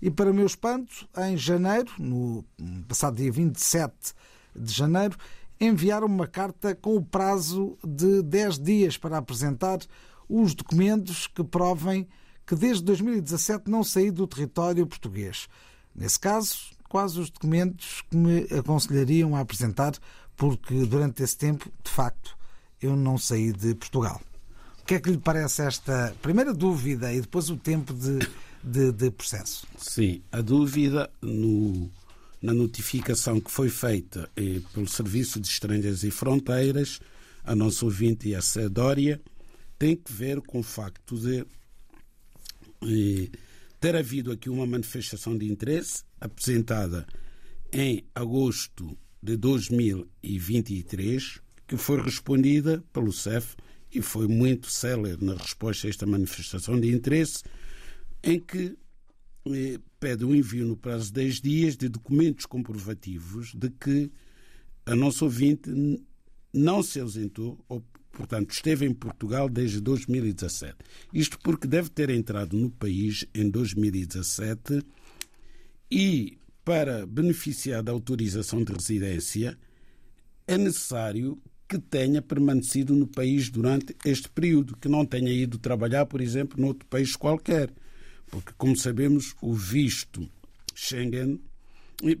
e, 0.00 0.10
para 0.10 0.32
meu 0.32 0.46
espanto, 0.46 1.06
em 1.18 1.36
janeiro, 1.36 1.90
no 1.98 2.42
passado 2.86 3.16
dia 3.16 3.30
27 3.30 4.14
de 4.56 4.72
janeiro, 4.72 5.16
enviaram 5.60 6.06
uma 6.06 6.26
carta 6.26 6.74
com 6.74 6.96
o 6.96 7.04
prazo 7.04 7.76
de 7.84 8.22
10 8.22 8.58
dias 8.58 8.96
para 8.96 9.18
apresentar 9.18 9.78
os 10.28 10.54
documentos 10.54 11.26
que 11.26 11.42
provem 11.42 12.06
que 12.46 12.54
desde 12.54 12.82
2017 12.84 13.70
não 13.70 13.84
saí 13.84 14.10
do 14.10 14.26
território 14.26 14.86
português. 14.86 15.48
Nesse 15.94 16.18
caso, 16.18 16.56
quase 16.88 17.20
os 17.20 17.30
documentos 17.30 18.02
que 18.08 18.16
me 18.16 18.46
aconselhariam 18.58 19.36
a 19.36 19.40
apresentar, 19.40 19.92
porque 20.36 20.86
durante 20.86 21.22
esse 21.22 21.36
tempo, 21.36 21.70
de 21.82 21.90
facto, 21.90 22.36
eu 22.80 22.96
não 22.96 23.18
saí 23.18 23.52
de 23.52 23.74
Portugal. 23.74 24.20
O 24.80 24.84
que 24.84 24.94
é 24.94 25.00
que 25.00 25.10
lhe 25.10 25.18
parece 25.18 25.62
esta 25.62 26.14
primeira 26.22 26.54
dúvida 26.54 27.12
e 27.12 27.20
depois 27.20 27.50
o 27.50 27.56
tempo 27.56 27.92
de, 27.92 28.18
de, 28.62 28.92
de 28.92 29.10
processo? 29.10 29.66
Sim, 29.76 30.22
a 30.32 30.40
dúvida 30.40 31.10
no, 31.20 31.90
na 32.40 32.54
notificação 32.54 33.40
que 33.40 33.50
foi 33.50 33.68
feita 33.68 34.30
eh, 34.36 34.60
pelo 34.72 34.88
Serviço 34.88 35.40
de 35.40 35.48
Estrangeiros 35.48 36.04
e 36.04 36.10
Fronteiras, 36.10 37.00
a 37.44 37.54
nossa 37.54 37.84
ouvinte 37.84 38.28
e 38.28 38.34
a 38.34 38.40
Cedória, 38.40 39.20
tem 39.78 39.96
que 39.96 40.12
ver 40.12 40.40
com 40.40 40.60
o 40.60 40.62
facto 40.62 41.18
de 41.18 41.44
eh, 42.82 43.28
ter 43.80 43.96
havido 43.96 44.32
aqui 44.32 44.50
uma 44.50 44.66
manifestação 44.66 45.36
de 45.36 45.50
interesse 45.50 46.04
apresentada 46.20 47.06
em 47.72 48.04
agosto 48.14 48.96
de 49.22 49.36
2023, 49.36 51.40
que 51.66 51.76
foi 51.76 52.00
respondida 52.00 52.82
pelo 52.92 53.12
CEF 53.12 53.56
e 53.92 54.00
foi 54.00 54.28
muito 54.28 54.70
célere 54.70 55.24
na 55.24 55.34
resposta 55.34 55.86
a 55.86 55.90
esta 55.90 56.06
manifestação 56.06 56.78
de 56.78 56.92
interesse, 56.92 57.42
em 58.22 58.38
que 58.38 58.76
pede 59.98 60.24
o 60.24 60.34
envio 60.34 60.66
no 60.66 60.76
prazo 60.76 61.06
de 61.06 61.12
10 61.12 61.40
dias 61.40 61.76
de 61.76 61.88
documentos 61.88 62.46
comprovativos 62.46 63.54
de 63.54 63.70
que 63.70 64.10
a 64.86 64.94
nossa 64.94 65.24
ouvinte 65.24 65.70
não 66.52 66.82
se 66.82 66.98
ausentou, 66.98 67.62
ou, 67.68 67.84
portanto, 68.12 68.50
esteve 68.50 68.86
em 68.86 68.94
Portugal 68.94 69.48
desde 69.48 69.80
2017. 69.80 70.76
Isto 71.12 71.38
porque 71.40 71.66
deve 71.66 71.90
ter 71.90 72.10
entrado 72.10 72.56
no 72.56 72.70
país 72.70 73.26
em 73.34 73.50
2017 73.50 74.82
e, 75.90 76.38
para 76.64 77.06
beneficiar 77.06 77.82
da 77.82 77.92
autorização 77.92 78.62
de 78.64 78.72
residência, 78.72 79.58
é 80.46 80.56
necessário 80.56 81.40
que 81.68 81.78
tenha 81.78 82.22
permanecido 82.22 82.94
no 82.94 83.06
país 83.06 83.50
durante 83.50 83.94
este 84.04 84.28
período, 84.30 84.76
que 84.76 84.88
não 84.88 85.04
tenha 85.04 85.30
ido 85.30 85.58
trabalhar, 85.58 86.06
por 86.06 86.22
exemplo, 86.22 86.58
noutro 86.58 86.88
país 86.88 87.14
qualquer. 87.14 87.70
Porque, 88.30 88.52
como 88.56 88.76
sabemos, 88.76 89.34
o 89.40 89.54
visto 89.54 90.28
Schengen 90.74 91.40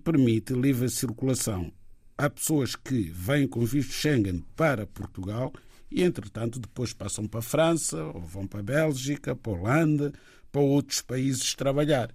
permite 0.02 0.52
livre 0.52 0.88
circulação. 0.88 1.72
Há 2.16 2.28
pessoas 2.28 2.74
que 2.74 3.10
vêm 3.10 3.46
com 3.46 3.64
visto 3.64 3.92
Schengen 3.92 4.44
para 4.56 4.86
Portugal 4.86 5.52
e, 5.90 6.02
entretanto, 6.02 6.58
depois 6.58 6.92
passam 6.92 7.26
para 7.26 7.40
a 7.40 7.42
França, 7.42 8.02
ou 8.04 8.20
vão 8.20 8.46
para 8.46 8.60
a 8.60 8.62
Bélgica, 8.62 9.36
para 9.36 9.52
a 9.52 9.54
Holanda, 9.54 10.12
para 10.50 10.60
outros 10.60 11.00
países 11.00 11.54
trabalhar 11.54 12.10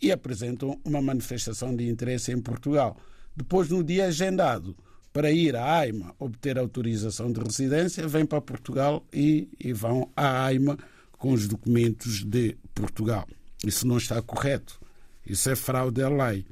e 0.00 0.12
apresentam 0.12 0.78
uma 0.84 1.00
manifestação 1.00 1.74
de 1.74 1.88
interesse 1.88 2.32
em 2.32 2.40
Portugal. 2.40 2.96
Depois, 3.34 3.68
no 3.68 3.82
dia 3.82 4.06
agendado 4.06 4.76
para 5.12 5.30
ir 5.30 5.56
à 5.56 5.78
AIMA 5.78 6.14
obter 6.18 6.58
autorização 6.58 7.32
de 7.32 7.40
residência, 7.40 8.06
vêm 8.06 8.26
para 8.26 8.40
Portugal 8.40 9.06
e, 9.10 9.48
e 9.58 9.72
vão 9.72 10.10
à 10.14 10.44
AIMA 10.44 10.76
com 11.12 11.32
os 11.32 11.48
documentos 11.48 12.22
de 12.22 12.56
Portugal. 12.74 13.26
Isso 13.64 13.86
não 13.86 13.96
está 13.96 14.20
correto. 14.22 14.80
Isso 15.24 15.48
é 15.50 15.56
fraude 15.56 16.02
à 16.02 16.08
lei. 16.08 16.46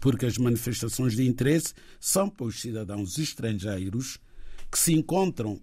Porque 0.00 0.26
as 0.26 0.38
manifestações 0.38 1.14
de 1.14 1.26
interesse 1.26 1.74
são 2.00 2.28
para 2.28 2.46
os 2.46 2.60
cidadãos 2.60 3.18
estrangeiros 3.18 4.18
que 4.70 4.78
se 4.78 4.92
encontram 4.92 5.60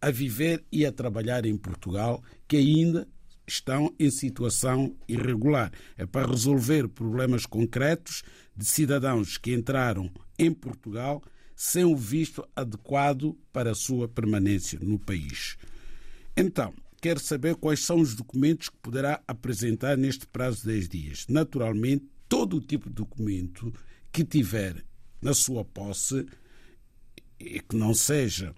a 0.00 0.10
viver 0.10 0.64
e 0.72 0.84
a 0.86 0.92
trabalhar 0.92 1.44
em 1.44 1.56
Portugal, 1.56 2.22
que 2.48 2.56
ainda 2.56 3.06
estão 3.46 3.94
em 3.98 4.10
situação 4.10 4.96
irregular. 5.08 5.72
É 5.96 6.06
para 6.06 6.26
resolver 6.26 6.88
problemas 6.88 7.46
concretos 7.46 8.22
de 8.56 8.64
cidadãos 8.64 9.36
que 9.36 9.52
entraram 9.52 10.10
em 10.38 10.52
Portugal 10.52 11.22
sem 11.54 11.84
o 11.84 11.96
visto 11.96 12.46
adequado 12.56 13.36
para 13.52 13.72
a 13.72 13.74
sua 13.74 14.08
permanência 14.08 14.78
no 14.80 14.98
país. 14.98 15.58
Então, 16.36 16.72
quer 17.00 17.18
saber 17.18 17.56
quais 17.56 17.80
são 17.84 18.00
os 18.00 18.14
documentos 18.14 18.68
que 18.68 18.76
poderá 18.78 19.22
apresentar 19.26 19.96
neste 19.96 20.26
prazo 20.26 20.62
de 20.62 20.68
10 20.68 20.88
dias. 20.88 21.26
Naturalmente, 21.28 22.06
todo 22.28 22.56
o 22.56 22.60
tipo 22.60 22.88
de 22.88 22.94
documento 22.94 23.72
que 24.12 24.24
tiver 24.24 24.84
na 25.20 25.34
sua 25.34 25.64
posse 25.64 26.26
e 27.38 27.60
que 27.60 27.76
não 27.76 27.94
seja, 27.94 28.54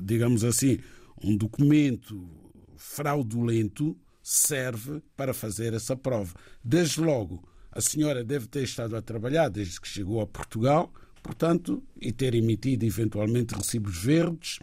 digamos 0.00 0.44
assim, 0.44 0.78
um 1.22 1.36
documento 1.36 2.28
fraudulento, 2.76 3.96
serve 4.22 5.02
para 5.16 5.34
fazer 5.34 5.74
essa 5.74 5.96
prova. 5.96 6.34
Desde 6.62 7.00
logo, 7.00 7.42
a 7.70 7.80
senhora 7.80 8.22
deve 8.22 8.46
ter 8.46 8.62
estado 8.62 8.96
a 8.96 9.02
trabalhar 9.02 9.48
desde 9.48 9.80
que 9.80 9.88
chegou 9.88 10.20
a 10.20 10.26
Portugal, 10.26 10.92
portanto, 11.22 11.82
e 12.00 12.12
ter 12.12 12.34
emitido 12.34 12.84
eventualmente 12.84 13.54
recibos 13.54 13.98
verdes. 13.98 14.58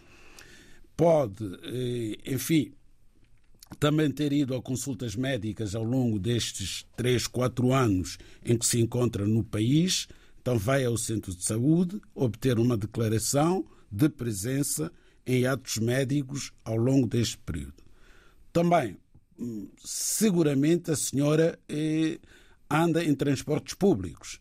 Pode, 0.95 1.43
eh, 1.63 2.17
enfim, 2.33 2.73
também 3.77 4.09
ter 4.11 4.33
ido 4.33 4.55
a 4.55 4.61
consultas 4.61 5.15
médicas 5.15 5.75
ao 5.75 5.83
longo 5.83 6.17
destes 6.17 6.85
três, 6.95 7.27
quatro 7.27 7.73
anos 7.73 8.17
em 8.43 8.57
que 8.57 8.65
se 8.65 8.79
encontra 8.79 9.25
no 9.25 9.43
país, 9.43 10.07
então 10.41 10.57
vai 10.57 10.85
ao 10.85 10.97
centro 10.97 11.35
de 11.35 11.43
saúde 11.43 12.01
obter 12.15 12.57
uma 12.57 12.77
declaração 12.77 13.65
de 13.91 14.09
presença 14.09 14.91
em 15.25 15.45
atos 15.45 15.77
médicos 15.77 16.51
ao 16.63 16.75
longo 16.75 17.07
deste 17.07 17.37
período. 17.37 17.83
Também, 18.51 18.97
seguramente, 19.83 20.89
a 20.91 20.95
senhora 20.95 21.59
eh, 21.69 22.19
anda 22.69 23.03
em 23.03 23.13
transportes 23.13 23.75
públicos. 23.75 24.39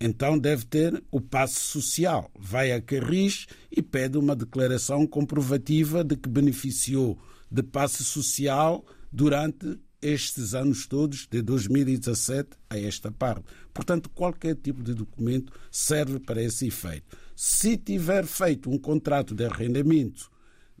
Então 0.00 0.38
deve 0.38 0.64
ter 0.64 1.02
o 1.10 1.20
passe 1.20 1.60
social. 1.60 2.30
Vai 2.38 2.72
a 2.72 2.80
Carris 2.80 3.46
e 3.70 3.80
pede 3.80 4.18
uma 4.18 4.34
declaração 4.34 5.06
comprovativa 5.06 6.02
de 6.02 6.16
que 6.16 6.28
beneficiou 6.28 7.18
de 7.50 7.62
passe 7.62 8.04
social 8.04 8.84
durante 9.12 9.78
estes 10.00 10.54
anos 10.54 10.86
todos, 10.86 11.26
de 11.26 11.40
2017 11.40 12.50
a 12.68 12.78
esta 12.78 13.10
parte. 13.10 13.44
Portanto, 13.72 14.10
qualquer 14.10 14.54
tipo 14.54 14.82
de 14.82 14.92
documento 14.92 15.52
serve 15.70 16.20
para 16.20 16.42
esse 16.42 16.66
efeito. 16.66 17.16
Se 17.34 17.76
tiver 17.76 18.26
feito 18.26 18.70
um 18.70 18.78
contrato 18.78 19.34
de 19.34 19.46
arrendamento 19.46 20.30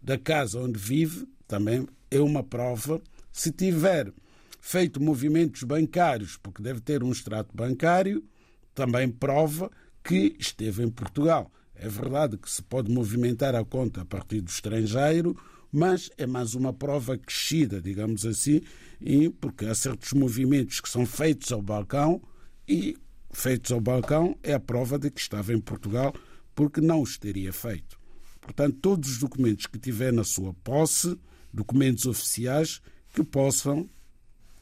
da 0.00 0.18
casa 0.18 0.60
onde 0.60 0.78
vive, 0.78 1.26
também 1.48 1.86
é 2.10 2.20
uma 2.20 2.42
prova. 2.42 3.00
Se 3.32 3.50
tiver 3.50 4.12
feito 4.60 5.02
movimentos 5.02 5.62
bancários, 5.62 6.36
porque 6.36 6.62
deve 6.62 6.80
ter 6.80 7.02
um 7.02 7.10
extrato 7.10 7.56
bancário, 7.56 8.22
também 8.74 9.08
prova 9.08 9.70
que 10.02 10.36
esteve 10.38 10.82
em 10.82 10.90
Portugal. 10.90 11.50
É 11.74 11.88
verdade 11.88 12.36
que 12.36 12.50
se 12.50 12.62
pode 12.62 12.92
movimentar 12.92 13.54
a 13.54 13.64
conta 13.64 14.02
a 14.02 14.04
partir 14.04 14.40
do 14.40 14.48
estrangeiro, 14.48 15.34
mas 15.74 16.08
é 16.16 16.24
mais 16.24 16.54
uma 16.54 16.72
prova 16.72 17.18
crescida, 17.18 17.82
digamos 17.82 18.24
assim, 18.24 18.60
e 19.00 19.28
porque 19.28 19.66
há 19.66 19.74
certos 19.74 20.12
movimentos 20.12 20.80
que 20.80 20.88
são 20.88 21.04
feitos 21.04 21.50
ao 21.50 21.60
balcão 21.60 22.22
e 22.68 22.96
feitos 23.32 23.72
ao 23.72 23.80
balcão 23.80 24.38
é 24.40 24.54
a 24.54 24.60
prova 24.60 24.96
de 25.00 25.10
que 25.10 25.20
estava 25.20 25.52
em 25.52 25.60
Portugal 25.60 26.14
porque 26.54 26.80
não 26.80 27.02
os 27.02 27.18
teria 27.18 27.52
feito. 27.52 27.98
Portanto, 28.40 28.78
todos 28.80 29.10
os 29.10 29.18
documentos 29.18 29.66
que 29.66 29.76
tiver 29.76 30.12
na 30.12 30.22
sua 30.22 30.54
posse, 30.54 31.18
documentos 31.52 32.06
oficiais, 32.06 32.80
que 33.12 33.24
possam 33.24 33.90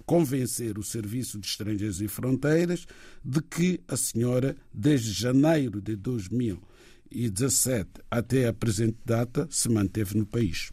convencer 0.07 0.79
o 0.79 0.83
Serviço 0.83 1.38
de 1.38 1.46
Estrangeiros 1.46 2.01
e 2.01 2.09
Fronteiras 2.09 2.87
de 3.22 3.42
que 3.42 3.83
a 3.87 3.98
senhora, 3.98 4.57
desde 4.72 5.12
janeiro 5.12 5.83
de 5.83 5.94
2017 5.94 7.90
até 8.11 8.48
a 8.48 8.53
presente 8.55 8.96
data, 9.05 9.46
se 9.51 9.68
manteve 9.68 10.16
no 10.16 10.25
país. 10.25 10.72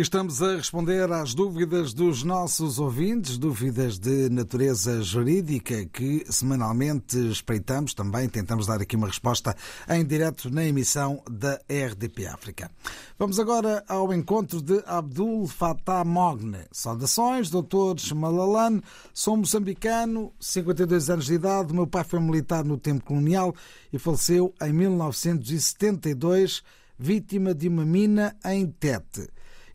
Estamos 0.00 0.40
a 0.40 0.54
responder 0.54 1.10
às 1.10 1.34
dúvidas 1.34 1.92
dos 1.92 2.22
nossos 2.22 2.78
ouvintes, 2.78 3.36
dúvidas 3.36 3.98
de 3.98 4.30
natureza 4.30 5.02
jurídica 5.02 5.84
que 5.86 6.24
semanalmente 6.30 7.18
espreitamos, 7.28 7.94
também 7.94 8.28
tentamos 8.28 8.68
dar 8.68 8.80
aqui 8.80 8.94
uma 8.94 9.08
resposta 9.08 9.56
em 9.88 10.06
direto 10.06 10.50
na 10.50 10.64
emissão 10.64 11.20
da 11.28 11.60
RDP 11.68 12.26
África. 12.28 12.70
Vamos 13.18 13.40
agora 13.40 13.82
ao 13.88 14.14
encontro 14.14 14.62
de 14.62 14.80
Abdul 14.86 15.48
Fattah 15.48 16.04
Mogne. 16.04 16.64
Saudações, 16.70 17.50
doutores 17.50 18.12
Malalan, 18.12 18.80
sou 19.12 19.36
moçambicano, 19.36 20.32
52 20.38 21.10
anos 21.10 21.26
de 21.26 21.34
idade, 21.34 21.74
meu 21.74 21.88
pai 21.88 22.04
foi 22.04 22.20
militar 22.20 22.64
no 22.64 22.78
tempo 22.78 23.04
colonial 23.04 23.52
e 23.92 23.98
faleceu 23.98 24.54
em 24.62 24.72
1972, 24.72 26.62
vítima 26.96 27.52
de 27.52 27.66
uma 27.66 27.84
mina 27.84 28.36
em 28.44 28.64
Tete. 28.64 29.28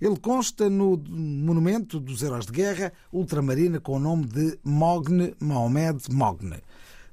Ele 0.04 0.20
consta 0.20 0.70
no 0.70 1.02
monumento 1.08 1.98
dos 1.98 2.22
heróis 2.22 2.46
de 2.46 2.52
guerra 2.52 2.92
ultramarina 3.10 3.80
com 3.80 3.96
o 3.96 4.00
nome 4.02 4.26
de 4.26 4.60
Mogne 4.62 5.34
Mohamed 5.40 6.12
Mogne. 6.12 6.62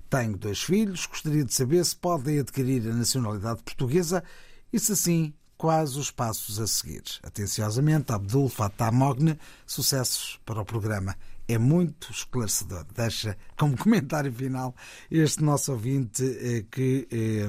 Tenho 0.08 0.36
dois 0.36 0.60
filhos, 0.60 1.06
gostaria 1.06 1.44
de 1.44 1.54
saber 1.54 1.84
se 1.84 1.94
podem 1.94 2.40
adquirir 2.40 2.90
a 2.90 2.92
nacionalidade 2.92 3.62
portuguesa 3.62 4.24
e, 4.72 4.80
se 4.80 4.96
sim, 4.96 5.32
quais 5.56 5.94
os 5.94 6.10
passos 6.10 6.58
a 6.58 6.66
seguir. 6.66 7.04
Atenciosamente, 7.22 8.12
Abdul 8.12 8.48
Fattah 8.48 8.90
Mogne, 8.90 9.38
sucessos 9.64 10.40
para 10.44 10.60
o 10.60 10.64
programa. 10.64 11.14
É 11.46 11.58
muito 11.58 12.10
esclarecedor. 12.10 12.84
Deixa 12.92 13.38
como 13.56 13.78
comentário 13.78 14.32
final 14.32 14.74
este 15.08 15.44
nosso 15.44 15.70
ouvinte 15.70 16.24
eh, 16.24 16.64
que 16.68 17.06
eh, 17.08 17.48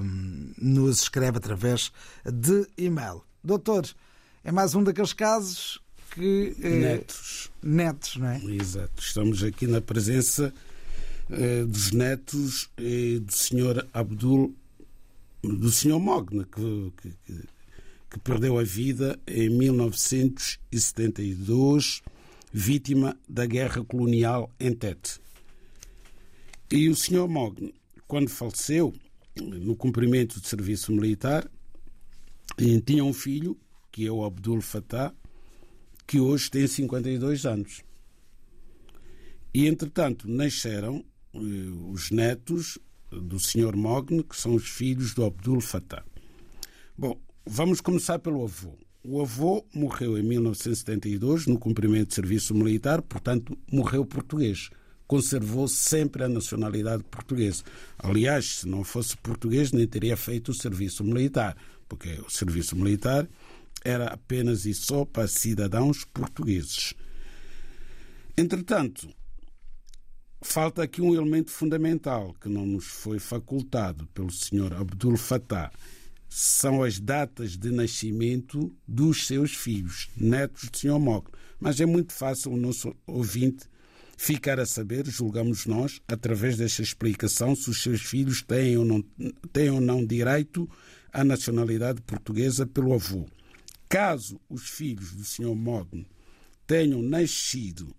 nos 0.59 1.01
escreve 1.01 1.39
através 1.39 1.91
de 2.31 2.67
e-mail. 2.77 3.23
Doutor, 3.43 3.87
é 4.43 4.51
mais 4.51 4.75
um 4.75 4.83
daqueles 4.83 5.13
casos 5.13 5.79
que. 6.11 6.55
Eh, 6.61 6.79
netos. 6.79 7.49
Netos, 7.61 8.17
não 8.17 8.27
é? 8.27 8.43
Exato. 8.43 9.01
Estamos 9.01 9.41
aqui 9.43 9.67
na 9.67 9.79
presença 9.81 10.53
eh, 11.29 11.63
dos 11.63 11.91
netos 11.91 12.71
eh, 12.77 13.19
do 13.19 13.31
senhor 13.31 13.87
Abdul. 13.93 14.55
do 15.43 15.71
senhor 15.71 15.99
Mogna, 15.99 16.45
que, 16.45 16.91
que, 17.01 17.13
que 18.09 18.19
perdeu 18.19 18.57
a 18.57 18.63
vida 18.63 19.19
em 19.27 19.49
1972, 19.49 22.01
vítima 22.51 23.15
da 23.27 23.45
guerra 23.45 23.83
colonial 23.83 24.49
em 24.59 24.73
Tete. 24.73 25.19
E 26.69 26.89
o 26.89 26.95
senhor 26.95 27.27
Mogna, 27.27 27.71
quando 28.07 28.29
faleceu, 28.29 28.93
no 29.35 29.75
cumprimento 29.75 30.41
de 30.41 30.47
serviço 30.47 30.91
militar, 30.91 31.47
tinha 32.85 33.03
um 33.03 33.13
filho 33.13 33.57
que 33.91 34.07
é 34.07 34.11
o 34.11 34.23
Abdul 34.23 34.61
Fattah, 34.61 35.13
que 36.07 36.19
hoje 36.19 36.49
tem 36.49 36.67
52 36.67 37.45
anos. 37.45 37.83
E, 39.53 39.67
entretanto, 39.67 40.29
nasceram 40.29 41.03
eh, 41.33 41.39
os 41.91 42.09
netos 42.11 42.79
do 43.11 43.39
Sr. 43.39 43.75
Mogne, 43.75 44.23
que 44.23 44.37
são 44.37 44.55
os 44.55 44.67
filhos 44.67 45.13
do 45.13 45.25
Abdul 45.25 45.59
Fattah. 45.59 46.05
Bom, 46.97 47.19
vamos 47.45 47.81
começar 47.81 48.19
pelo 48.19 48.43
avô. 48.43 48.77
O 49.03 49.19
avô 49.19 49.65
morreu 49.73 50.17
em 50.17 50.23
1972 50.23 51.47
no 51.47 51.57
cumprimento 51.57 52.09
de 52.09 52.15
serviço 52.15 52.53
militar, 52.53 53.01
portanto, 53.01 53.57
morreu 53.71 54.05
português. 54.05 54.69
Conservou 55.07 55.67
sempre 55.67 56.23
a 56.23 56.29
nacionalidade 56.29 57.03
portuguesa. 57.03 57.63
Aliás, 57.97 58.59
se 58.59 58.67
não 58.67 58.83
fosse 58.83 59.17
português, 59.17 59.71
nem 59.71 59.87
teria 59.87 60.15
feito 60.15 60.49
o 60.49 60.53
serviço 60.53 61.03
militar, 61.03 61.57
porque 61.89 62.09
o 62.25 62.29
serviço 62.29 62.75
militar 62.75 63.27
era 63.83 64.07
apenas 64.07 64.65
e 64.65 64.73
só 64.73 65.05
para 65.05 65.27
cidadãos 65.27 66.05
portugueses. 66.05 66.93
Entretanto, 68.37 69.09
falta 70.41 70.83
aqui 70.83 71.01
um 71.01 71.13
elemento 71.13 71.51
fundamental 71.51 72.33
que 72.39 72.49
não 72.49 72.65
nos 72.65 72.85
foi 72.85 73.19
facultado 73.19 74.07
pelo 74.07 74.31
Sr. 74.31 74.73
Abdul 74.79 75.17
Fattah. 75.17 75.71
São 76.29 76.81
as 76.81 76.99
datas 76.99 77.57
de 77.57 77.71
nascimento 77.71 78.73
dos 78.87 79.27
seus 79.27 79.53
filhos, 79.53 80.09
netos 80.15 80.69
do 80.69 80.77
Sr. 80.77 80.99
Mok. 80.99 81.29
Mas 81.59 81.81
é 81.81 81.85
muito 81.85 82.13
fácil 82.13 82.53
o 82.53 82.57
nosso 82.57 82.95
ouvinte 83.05 83.65
ficar 84.17 84.59
a 84.59 84.65
saber, 84.65 85.07
julgamos 85.07 85.65
nós, 85.65 85.99
através 86.07 86.55
desta 86.55 86.81
explicação, 86.81 87.55
se 87.55 87.69
os 87.69 87.81
seus 87.81 88.01
filhos 88.01 88.43
têm 88.43 88.77
ou 88.77 88.85
não, 88.85 89.03
têm 89.51 89.71
ou 89.71 89.81
não 89.81 90.05
direito 90.05 90.69
à 91.11 91.23
nacionalidade 91.23 92.01
portuguesa 92.01 92.65
pelo 92.65 92.93
avô. 92.93 93.27
Caso 93.91 94.39
os 94.49 94.69
filhos 94.69 95.13
do 95.13 95.25
Sr. 95.25 95.53
Mogno 95.53 96.05
tenham 96.65 97.01
nascido 97.01 97.93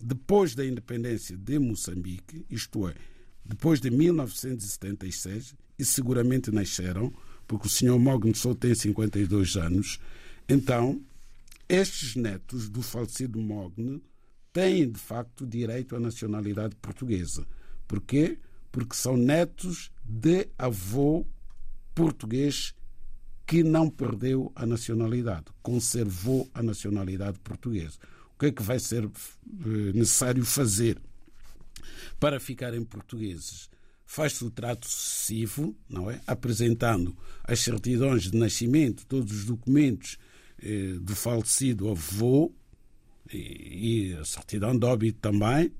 depois 0.00 0.56
da 0.56 0.66
independência 0.66 1.36
de 1.36 1.56
Moçambique, 1.56 2.44
isto 2.50 2.88
é, 2.88 2.96
depois 3.44 3.80
de 3.80 3.90
1976, 3.90 5.54
e 5.78 5.84
seguramente 5.84 6.50
nasceram, 6.50 7.14
porque 7.46 7.68
o 7.68 7.70
Sr. 7.70 7.96
Mogno 7.96 8.34
só 8.34 8.56
tem 8.56 8.74
52 8.74 9.56
anos, 9.56 10.00
então 10.48 11.00
estes 11.68 12.16
netos 12.16 12.68
do 12.68 12.82
falecido 12.82 13.40
Mogno 13.40 14.02
têm 14.52 14.90
de 14.90 14.98
facto 14.98 15.46
direito 15.46 15.94
à 15.94 16.00
nacionalidade 16.00 16.74
portuguesa. 16.74 17.46
Porquê? 17.86 18.36
Porque 18.72 18.96
são 18.96 19.16
netos 19.16 19.92
de 20.04 20.48
avô 20.58 21.24
português 21.94 22.74
que 23.46 23.62
não 23.62 23.90
perdeu 23.90 24.50
a 24.54 24.64
nacionalidade, 24.64 25.46
conservou 25.62 26.48
a 26.54 26.62
nacionalidade 26.62 27.38
portuguesa. 27.40 27.98
O 28.34 28.38
que 28.38 28.46
é 28.46 28.52
que 28.52 28.62
vai 28.62 28.78
ser 28.78 29.04
eh, 29.04 29.92
necessário 29.94 30.44
fazer 30.44 30.98
para 32.18 32.40
ficarem 32.40 32.82
portugueses? 32.82 33.68
Faz-se 34.06 34.44
o 34.44 34.50
trato 34.50 34.88
sucessivo, 34.88 35.74
não 35.88 36.10
é? 36.10 36.20
Apresentando 36.26 37.16
as 37.42 37.60
certidões 37.60 38.30
de 38.30 38.36
nascimento, 38.36 39.06
todos 39.06 39.32
os 39.32 39.44
documentos 39.44 40.18
eh, 40.62 40.94
do 41.00 41.14
falecido 41.14 41.90
avô 41.90 42.52
e, 43.32 44.12
e 44.12 44.14
a 44.14 44.24
certidão 44.24 44.78
de 44.78 44.86
óbito 44.86 45.20
também. 45.20 45.72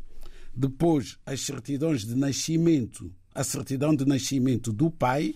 Depois, 0.54 1.18
as 1.26 1.40
certidões 1.40 2.04
de 2.04 2.14
nascimento, 2.14 3.12
a 3.34 3.42
certidão 3.42 3.94
de 3.94 4.04
nascimento 4.04 4.72
do 4.72 4.90
pai, 4.90 5.34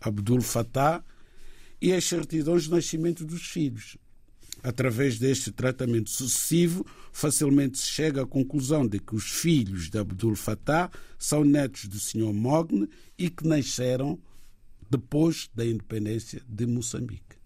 Abdul 0.00 0.40
Fattah, 0.40 1.04
e 1.80 1.92
as 1.92 2.04
certidões 2.04 2.64
de 2.64 2.70
nascimento 2.70 3.24
dos 3.24 3.42
filhos. 3.42 3.96
Através 4.62 5.18
deste 5.18 5.52
tratamento 5.52 6.10
sucessivo, 6.10 6.84
facilmente 7.12 7.78
se 7.78 7.86
chega 7.86 8.22
à 8.22 8.26
conclusão 8.26 8.86
de 8.86 8.98
que 8.98 9.14
os 9.14 9.30
filhos 9.30 9.88
de 9.88 9.98
Abdul 9.98 10.34
Fattah 10.34 10.90
são 11.16 11.44
netos 11.44 11.86
do 11.86 11.98
Sr. 11.98 12.32
Mogne 12.32 12.88
e 13.16 13.30
que 13.30 13.46
nasceram 13.46 14.18
depois 14.90 15.48
da 15.54 15.64
independência 15.64 16.42
de 16.48 16.66
Moçambique. 16.66 17.37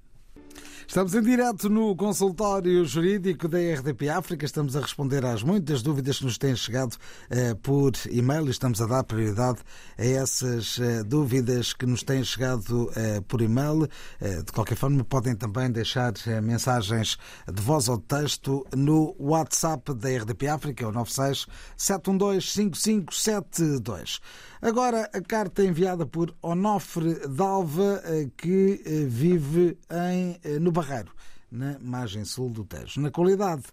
Estamos 0.93 1.15
em 1.15 1.23
direto 1.23 1.71
no 1.71 1.97
consultório 1.97 2.85
jurídico 2.85 3.49
da 3.49 3.57
RDP 3.57 4.11
África. 4.11 4.45
Estamos 4.45 4.77
a 4.77 4.81
responder 4.81 5.25
às 5.25 5.43
muitas 5.43 5.81
dúvidas 5.81 6.19
que 6.19 6.25
nos 6.25 6.37
têm 6.37 6.55
chegado 6.55 6.95
uh, 6.95 7.57
por 7.63 7.93
e-mail 8.11 8.51
estamos 8.51 8.79
a 8.81 8.87
dar 8.87 9.03
prioridade 9.05 9.61
a 9.97 10.05
essas 10.05 10.77
uh, 10.77 11.03
dúvidas 11.07 11.73
que 11.73 11.87
nos 11.87 12.03
têm 12.03 12.23
chegado 12.23 12.91
uh, 12.91 13.23
por 13.27 13.41
e-mail. 13.41 13.89
de 14.21 14.53
qualquer 14.53 14.77
forma, 14.77 15.03
podem 15.03 15.35
também 15.35 15.71
deixar 15.71 16.13
mensagens 16.43 17.17
de 17.51 17.63
voz 17.63 17.89
ou 17.89 17.97
de 17.97 18.05
texto 18.05 18.67
no 18.77 19.17
WhatsApp 19.19 19.95
da 19.95 20.09
RDP 20.11 20.49
África, 20.49 20.85
é 20.85 20.87
o 20.87 20.93
96 20.93 21.47
712 21.77 22.47
5572. 22.49 24.21
Agora, 24.65 25.11
a 25.13 25.21
carta 25.21 25.65
enviada 25.65 26.07
por 26.07 26.33
Onofre 26.41 27.27
Dalva, 27.29 28.01
eh, 28.05 28.29
que 28.37 28.81
eh, 28.87 29.05
vive 29.09 29.77
em, 29.91 30.39
eh, 30.45 30.61
no 30.61 30.71
Barreiro, 30.71 31.11
na 31.51 31.77
margem 31.81 32.25
sul 32.25 32.49
do 32.49 32.65
Tejo. 32.65 33.01
Na 33.01 33.11
qualidade 33.11 33.65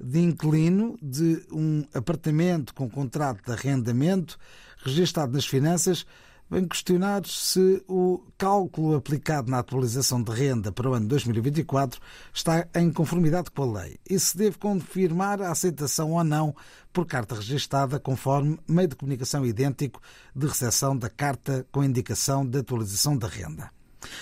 de 0.00 0.20
inquilino 0.20 0.96
de 1.02 1.44
um 1.52 1.84
apartamento 1.92 2.72
com 2.72 2.88
contrato 2.88 3.44
de 3.44 3.52
arrendamento 3.52 4.38
registado 4.78 5.34
nas 5.34 5.44
finanças, 5.44 6.06
vem 6.50 6.66
questionar 6.66 7.24
se 7.26 7.82
o 7.86 8.22
cálculo 8.36 8.96
aplicado 8.96 9.50
na 9.50 9.58
atualização 9.58 10.22
de 10.22 10.32
renda 10.32 10.72
para 10.72 10.88
o 10.88 10.94
ano 10.94 11.06
2024 11.08 12.00
está 12.32 12.66
em 12.74 12.90
conformidade 12.90 13.50
com 13.50 13.62
a 13.62 13.82
lei 13.82 13.98
e 14.08 14.18
se 14.18 14.36
deve 14.36 14.58
confirmar 14.58 15.42
a 15.42 15.50
aceitação 15.50 16.12
ou 16.12 16.24
não 16.24 16.54
por 16.92 17.06
carta 17.06 17.34
registada 17.34 18.00
conforme 18.00 18.58
meio 18.66 18.88
de 18.88 18.96
comunicação 18.96 19.44
idêntico 19.44 20.00
de 20.34 20.46
recepção 20.46 20.96
da 20.96 21.10
carta 21.10 21.66
com 21.70 21.84
indicação 21.84 22.46
de 22.46 22.58
atualização 22.58 23.16
da 23.16 23.28
renda. 23.28 23.77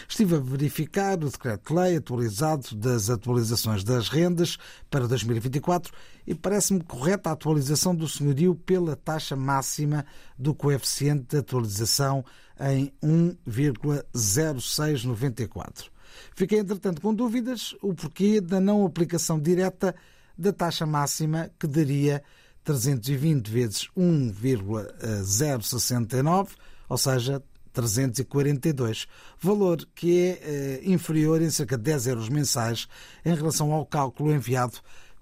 Estive 0.09 0.37
a 0.37 0.39
verificar 0.39 1.23
o 1.23 1.29
decreto-lei 1.31 1.97
atualizado 1.97 2.75
das 2.75 3.11
atualizações 3.11 3.85
das 3.85 4.09
rendas 4.09 4.57
para 4.91 5.07
2024 5.07 5.93
e 6.27 6.35
parece-me 6.35 6.83
correta 6.83 7.29
a 7.31 7.35
atualização 7.35 7.95
do 7.95 8.09
senhorio 8.09 8.55
pela 8.55 8.97
taxa 8.97 9.37
máxima 9.37 10.07
do 10.39 10.55
coeficiente 10.55 11.27
de 11.31 11.37
atualização 11.39 12.25
em 12.59 12.91
1,0694. 13.03 15.91
Fiquei, 16.35 16.61
entretanto, 16.61 17.03
com 17.03 17.15
dúvidas 17.15 17.77
o 17.83 17.93
porquê 17.95 18.41
da 18.41 18.59
não 18.61 18.87
aplicação 18.87 19.39
direta 19.39 19.95
da 20.37 20.53
taxa 20.53 20.85
máxima 20.87 21.51
que 21.59 21.67
daria 21.67 22.23
320 22.65 23.49
vezes 23.49 23.89
1,069, 23.97 26.55
ou 26.89 26.99
seja, 26.99 27.43
342, 27.77 29.07
valor 29.39 29.87
que 29.95 30.19
é 30.19 30.41
eh, 30.43 30.81
inferior 30.85 31.43
em 31.43 31.51
cerca 31.51 31.77
de 31.77 31.85
10 31.85 32.07
euros 32.07 32.29
mensais 32.31 32.89
em 33.23 33.35
relação 33.35 33.71
ao 33.73 33.85
cálculo 33.85 34.33
enviado 34.33 34.79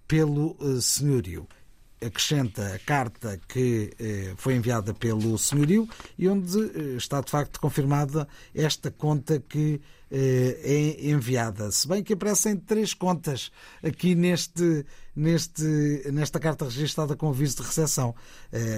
pelo 0.07 0.57
eh, 0.61 0.81
senhorio. 0.81 1.49
Acrescenta 2.01 2.75
a 2.75 2.79
carta 2.79 3.41
que 3.49 3.93
eh, 3.99 4.35
foi 4.37 4.55
enviada 4.55 4.93
pelo 4.93 5.39
senhorio 5.39 5.89
e 6.19 6.29
onde 6.29 6.59
está 6.97 7.21
de 7.21 7.31
facto 7.31 7.61
confirmada 7.61 8.29
esta 8.55 8.91
conta 8.91 9.41
que 9.41 9.81
é 10.17 11.11
enviada. 11.11 11.73
Se 11.73 11.89
bem 11.89 12.01
que 12.01 12.13
aparecem 12.13 12.57
três 12.57 12.95
contas 12.95 13.51
aqui 13.83 14.15
neste, 14.15 14.87
neste, 15.17 15.65
nesta 16.13 16.39
carta 16.39 16.67
registrada 16.67 17.17
com 17.17 17.31
aviso 17.31 17.57
de 17.57 17.63
recepção. 17.63 18.15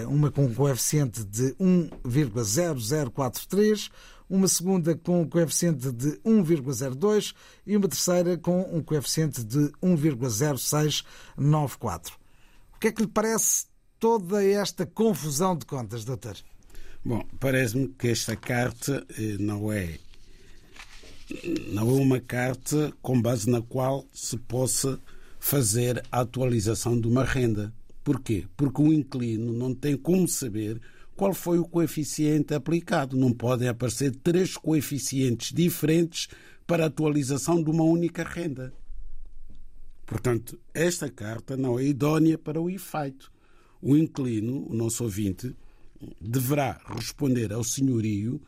Uma 0.08 0.30
com 0.30 0.46
um 0.46 0.54
coeficiente 0.54 1.22
de 1.24 1.54
1,0043, 1.60 3.90
uma 4.28 4.48
segunda 4.48 4.96
com 4.96 5.22
um 5.22 5.28
coeficiente 5.28 5.92
de 5.92 6.18
1,02 6.24 7.32
e 7.66 7.76
uma 7.76 7.88
terceira 7.88 8.36
com 8.36 8.62
um 8.76 8.82
coeficiente 8.82 9.44
de 9.44 9.70
1,0694. 9.82 12.12
O 12.76 12.78
que 12.78 12.88
é 12.88 12.92
que 12.92 13.02
lhe 13.02 13.08
parece 13.08 13.66
toda 13.98 14.44
esta 14.44 14.84
confusão 14.84 15.56
de 15.56 15.64
contas, 15.64 16.04
doutor? 16.04 16.36
Bom, 17.02 17.24
parece-me 17.40 17.88
que 17.88 18.08
esta 18.08 18.36
carta 18.36 19.06
não 19.40 19.72
é 19.72 19.98
não 21.72 21.88
é 21.88 22.00
uma 22.00 22.20
carta 22.20 22.92
com 23.02 23.20
base 23.20 23.50
na 23.50 23.60
qual 23.60 24.06
se 24.12 24.36
possa 24.36 25.00
fazer 25.40 26.04
a 26.12 26.20
atualização 26.20 27.00
de 27.00 27.08
uma 27.08 27.24
renda. 27.24 27.72
Porquê? 28.04 28.46
Porque 28.56 28.82
o 28.82 28.92
inquilino 28.92 29.52
não 29.52 29.74
tem 29.74 29.96
como 29.96 30.28
saber 30.28 30.80
qual 31.16 31.32
foi 31.32 31.58
o 31.58 31.64
coeficiente 31.64 32.54
aplicado. 32.54 33.16
Não 33.16 33.32
podem 33.32 33.68
aparecer 33.68 34.14
três 34.16 34.56
coeficientes 34.56 35.52
diferentes 35.52 36.28
para 36.66 36.84
a 36.84 36.86
atualização 36.88 37.62
de 37.62 37.70
uma 37.70 37.84
única 37.84 38.22
renda. 38.22 38.72
Portanto, 40.06 40.58
esta 40.72 41.10
carta 41.10 41.56
não 41.56 41.78
é 41.78 41.84
idónea 41.84 42.38
para 42.38 42.60
o 42.60 42.70
efeito. 42.70 43.30
O 43.82 43.96
inquilino, 43.96 44.66
o 44.70 44.74
nosso 44.74 45.04
ouvinte, 45.04 45.54
deverá 46.20 46.80
responder 46.86 47.52
ao 47.52 47.64
senhorio 47.64 48.40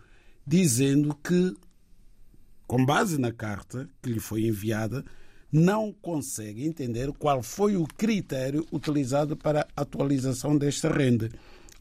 dizendo 0.46 1.14
que 1.16 1.54
com 2.68 2.84
base 2.84 3.18
na 3.18 3.32
carta 3.32 3.88
que 4.02 4.10
lhe 4.10 4.20
foi 4.20 4.46
enviada, 4.46 5.02
não 5.50 5.90
consegue 5.90 6.66
entender 6.66 7.10
qual 7.12 7.42
foi 7.42 7.78
o 7.78 7.86
critério 7.86 8.66
utilizado 8.70 9.34
para 9.34 9.66
a 9.74 9.80
atualização 9.80 10.56
desta 10.56 10.92
renda 10.92 11.30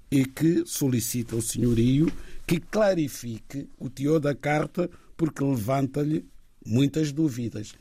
e 0.10 0.26
que 0.26 0.66
solicita 0.66 1.36
ao 1.36 1.42
senhorio 1.42 2.10
que 2.48 2.62
clarifique 2.62 3.68
o 3.78 3.90
teor 3.90 4.22
da 4.22 4.34
carta 4.34 4.90
porque 5.18 5.44
levanta-lhe 5.44 6.26
muitas 6.66 7.12
dúvidas. 7.12 7.74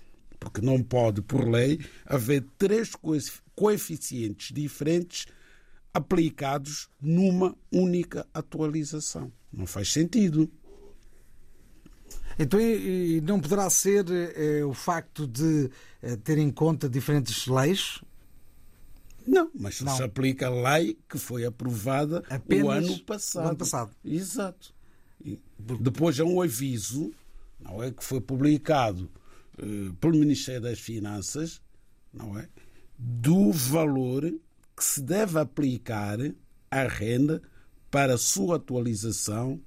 Porque 0.46 0.60
não 0.60 0.80
pode, 0.80 1.22
por 1.22 1.44
lei, 1.44 1.80
haver 2.04 2.46
três 2.56 2.92
coeficientes 3.56 4.54
diferentes 4.54 5.26
aplicados 5.92 6.88
numa 7.02 7.56
única 7.72 8.24
atualização. 8.32 9.32
Não 9.52 9.66
faz 9.66 9.92
sentido. 9.92 10.48
Então, 12.38 12.60
não 13.24 13.40
poderá 13.40 13.68
ser 13.68 14.04
é, 14.08 14.64
o 14.64 14.72
facto 14.72 15.26
de 15.26 15.68
é, 16.00 16.14
ter 16.14 16.38
em 16.38 16.50
conta 16.52 16.88
diferentes 16.88 17.48
leis? 17.48 18.00
Não, 19.26 19.50
mas 19.52 19.80
não. 19.80 19.96
se 19.96 20.02
aplica 20.04 20.46
a 20.46 20.76
lei 20.76 20.96
que 21.08 21.18
foi 21.18 21.44
aprovada 21.44 22.22
Apenas 22.30 22.66
o 22.66 22.70
ano 22.70 22.98
passado. 23.00 23.48
ano 23.48 23.56
passado. 23.56 23.90
Exato. 24.04 24.72
E 25.24 25.40
depois 25.80 26.20
há 26.20 26.24
um 26.24 26.40
aviso, 26.40 27.12
não 27.58 27.82
é 27.82 27.90
que 27.90 28.04
foi 28.04 28.20
publicado 28.20 29.10
eh, 29.14 29.25
pelo 30.00 30.18
Ministério 30.18 30.62
das 30.62 30.78
Finanças, 30.78 31.60
não 32.12 32.38
é, 32.38 32.48
do 32.98 33.52
valor 33.52 34.22
que 34.76 34.84
se 34.84 35.00
deve 35.02 35.38
aplicar 35.38 36.18
à 36.70 36.86
renda 36.86 37.42
para 37.90 38.18
sua 38.18 38.56
atualização 38.56 39.60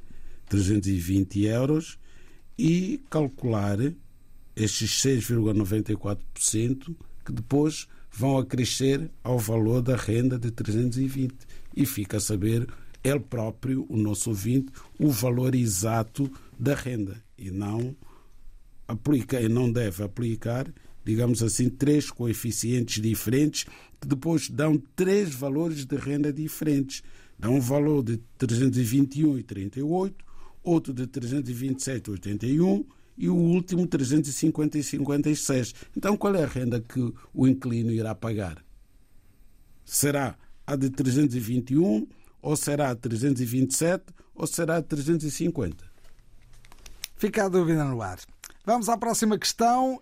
320 0.52 1.46
euros, 1.46 1.98
e 2.58 3.00
calcular 3.08 3.78
estes 4.54 5.02
6,94% 5.02 6.94
que 7.24 7.32
depois 7.32 7.88
vão 8.10 8.36
acrescer 8.36 9.10
ao 9.24 9.38
valor 9.38 9.80
da 9.80 9.96
renda 9.96 10.38
de 10.38 10.50
320 10.50 11.34
e 11.74 11.86
fica 11.86 12.18
a 12.18 12.20
saber 12.20 12.68
ele 13.02 13.20
próprio, 13.20 13.86
o 13.88 13.96
nosso 13.96 14.28
ouvinte, 14.28 14.70
o 14.98 15.10
valor 15.10 15.54
exato 15.54 16.30
da 16.58 16.74
renda 16.74 17.16
e 17.38 17.50
não 17.50 17.96
aplica 18.86 19.40
e 19.40 19.48
não 19.48 19.72
deve 19.72 20.04
aplicar, 20.04 20.70
digamos 21.02 21.42
assim, 21.42 21.70
três 21.70 22.10
coeficientes 22.10 23.02
diferentes 23.02 23.64
que 23.98 24.06
depois 24.06 24.50
dão 24.50 24.76
três 24.94 25.34
valores 25.34 25.86
de 25.86 25.96
renda 25.96 26.30
diferentes. 26.30 27.02
Dá 27.38 27.48
um 27.48 27.60
valor 27.60 28.04
de 28.04 28.20
321,38, 28.38 30.12
outro 30.62 30.92
de 30.92 31.06
327,81 31.06 32.84
e 33.16 33.28
o 33.28 33.34
último 33.34 33.86
350,56. 33.86 35.74
Então 35.96 36.16
qual 36.16 36.34
é 36.34 36.44
a 36.44 36.46
renda 36.46 36.80
que 36.80 37.12
o 37.34 37.46
inquilino 37.46 37.90
irá 37.92 38.14
pagar? 38.14 38.64
Será 39.84 40.36
a 40.66 40.76
de 40.76 40.90
321 40.90 42.06
ou 42.40 42.56
será 42.56 42.90
a 42.90 42.94
327 42.94 44.04
ou 44.34 44.46
será 44.46 44.78
a 44.78 44.82
350? 44.82 45.92
Fica 47.16 47.44
a 47.44 47.48
dúvida 47.48 47.84
no 47.84 48.02
ar. 48.02 48.18
Vamos 48.64 48.88
à 48.88 48.96
próxima 48.96 49.36
questão. 49.36 50.00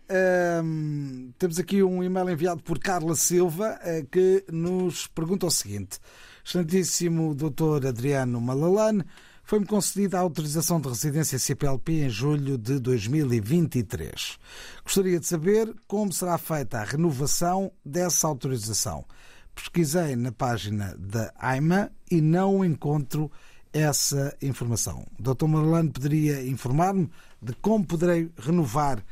Um, 0.62 1.32
temos 1.38 1.58
aqui 1.58 1.82
um 1.82 2.02
e-mail 2.02 2.28
enviado 2.28 2.62
por 2.62 2.78
Carla 2.78 3.14
Silva 3.14 3.78
uh, 3.82 4.06
que 4.06 4.44
nos 4.52 5.06
pergunta 5.06 5.46
o 5.46 5.50
seguinte: 5.50 5.98
Excelentíssimo 6.44 7.34
Dr. 7.34 7.86
Adriano 7.86 8.38
Malalane, 8.38 9.02
foi-me 9.50 9.66
concedida 9.66 10.16
a 10.16 10.20
autorização 10.20 10.80
de 10.80 10.88
residência 10.88 11.36
CPLP 11.36 12.04
em 12.04 12.08
julho 12.08 12.56
de 12.56 12.78
2023. 12.78 14.38
Gostaria 14.84 15.18
de 15.18 15.26
saber 15.26 15.74
como 15.88 16.12
será 16.12 16.38
feita 16.38 16.78
a 16.78 16.84
renovação 16.84 17.72
dessa 17.84 18.28
autorização. 18.28 19.04
Pesquisei 19.52 20.14
na 20.14 20.30
página 20.30 20.94
da 20.96 21.34
AIMA 21.36 21.90
e 22.08 22.20
não 22.20 22.64
encontro 22.64 23.28
essa 23.72 24.36
informação. 24.40 25.04
Dr. 25.18 25.46
Malalane 25.48 25.90
poderia 25.90 26.46
informar-me 26.46 27.10
de 27.42 27.52
como 27.54 27.84
poderei 27.84 28.30
renovar 28.38 29.04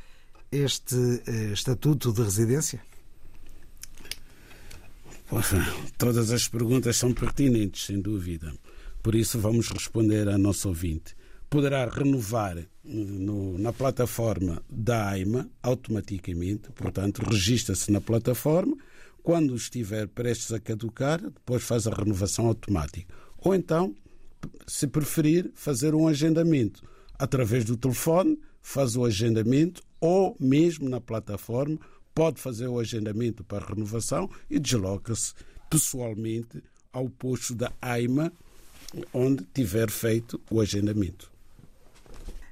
este 0.53 0.94
uh, 0.94 1.53
estatuto 1.53 2.12
de 2.12 2.22
residência? 2.22 2.81
Todas 5.98 6.31
as 6.31 6.46
perguntas 6.46 6.96
são 6.96 7.12
pertinentes, 7.12 7.87
sem 7.87 8.01
dúvida. 8.01 8.55
Por 9.02 9.14
isso, 9.14 9.38
vamos 9.38 9.68
responder 9.68 10.28
a 10.28 10.38
nosso 10.38 10.68
ouvinte. 10.68 11.16
Poderá 11.48 11.88
renovar 11.88 12.58
no, 12.84 13.56
na 13.58 13.72
plataforma 13.72 14.62
da 14.68 15.08
AIMA 15.08 15.48
automaticamente, 15.62 16.70
portanto, 16.72 17.22
registra-se 17.22 17.90
na 17.90 18.00
plataforma. 18.00 18.76
Quando 19.22 19.54
estiver 19.54 20.08
prestes 20.08 20.52
a 20.52 20.61
caducar, 20.61 21.20
depois 21.20 21.62
faz 21.62 21.87
a 21.87 21.94
renovação 21.94 22.46
automática. 22.46 23.14
Ou 23.38 23.54
então, 23.54 23.94
se 24.66 24.87
preferir, 24.87 25.50
fazer 25.54 25.94
um 25.94 26.06
agendamento 26.06 26.82
através 27.18 27.64
do 27.64 27.76
telefone, 27.76 28.38
faz 28.61 28.96
o 28.96 29.04
agendamento 29.04 29.82
ou 30.00 30.37
mesmo 30.38 30.88
na 30.88 31.00
plataforma 31.00 31.78
pode 32.18 32.40
fazer 32.40 32.66
o 32.66 32.80
agendamento 32.80 33.44
para 33.44 33.64
renovação 33.64 34.28
e 34.50 34.58
desloca-se 34.58 35.34
pessoalmente 35.70 36.61
ao 36.92 37.08
posto 37.08 37.54
da 37.54 37.72
AIMA 37.80 38.32
onde 39.12 39.44
tiver 39.55 39.90
feito 39.90 40.40
o 40.51 40.61
agendamento. 40.61 41.31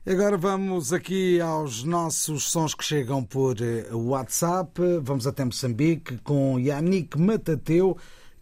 Agora 0.09 0.37
vamos 0.37 0.93
aqui 0.93 1.41
aos 1.41 1.83
nossos 1.83 2.45
sons 2.45 2.75
que 2.75 2.85
chegam 2.85 3.25
por 3.25 3.61
eh, 3.61 3.89
WhatsApp. 3.93 4.81
Vamos 5.03 5.27
até 5.27 5.45
Moçambique 5.45 6.19
com 6.19 6.61
Yannick 6.61 7.19
Matateu, 7.19 7.97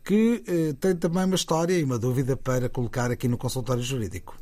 que 0.05 0.45
eh, 0.47 0.75
tem 0.79 0.95
também 0.95 1.25
uma 1.25 1.37
história 1.37 1.79
e 1.79 1.83
uma 1.83 1.99
dúvida 1.99 2.37
para 2.37 2.69
colocar 2.69 3.11
aqui 3.11 3.29
no 3.29 3.39
consultório 3.39 3.83
jurídico. 3.83 4.37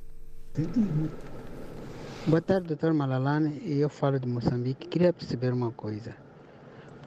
Boa 2.27 2.41
tarde, 2.41 2.69
doutor 2.69 2.93
Malalane. 2.93 3.61
Eu 3.65 3.89
falo 3.89 4.19
de 4.19 4.27
Moçambique. 4.27 4.89
Queria 4.89 5.13
perceber 5.13 5.53
uma 5.53 5.71
coisa. 5.71 6.17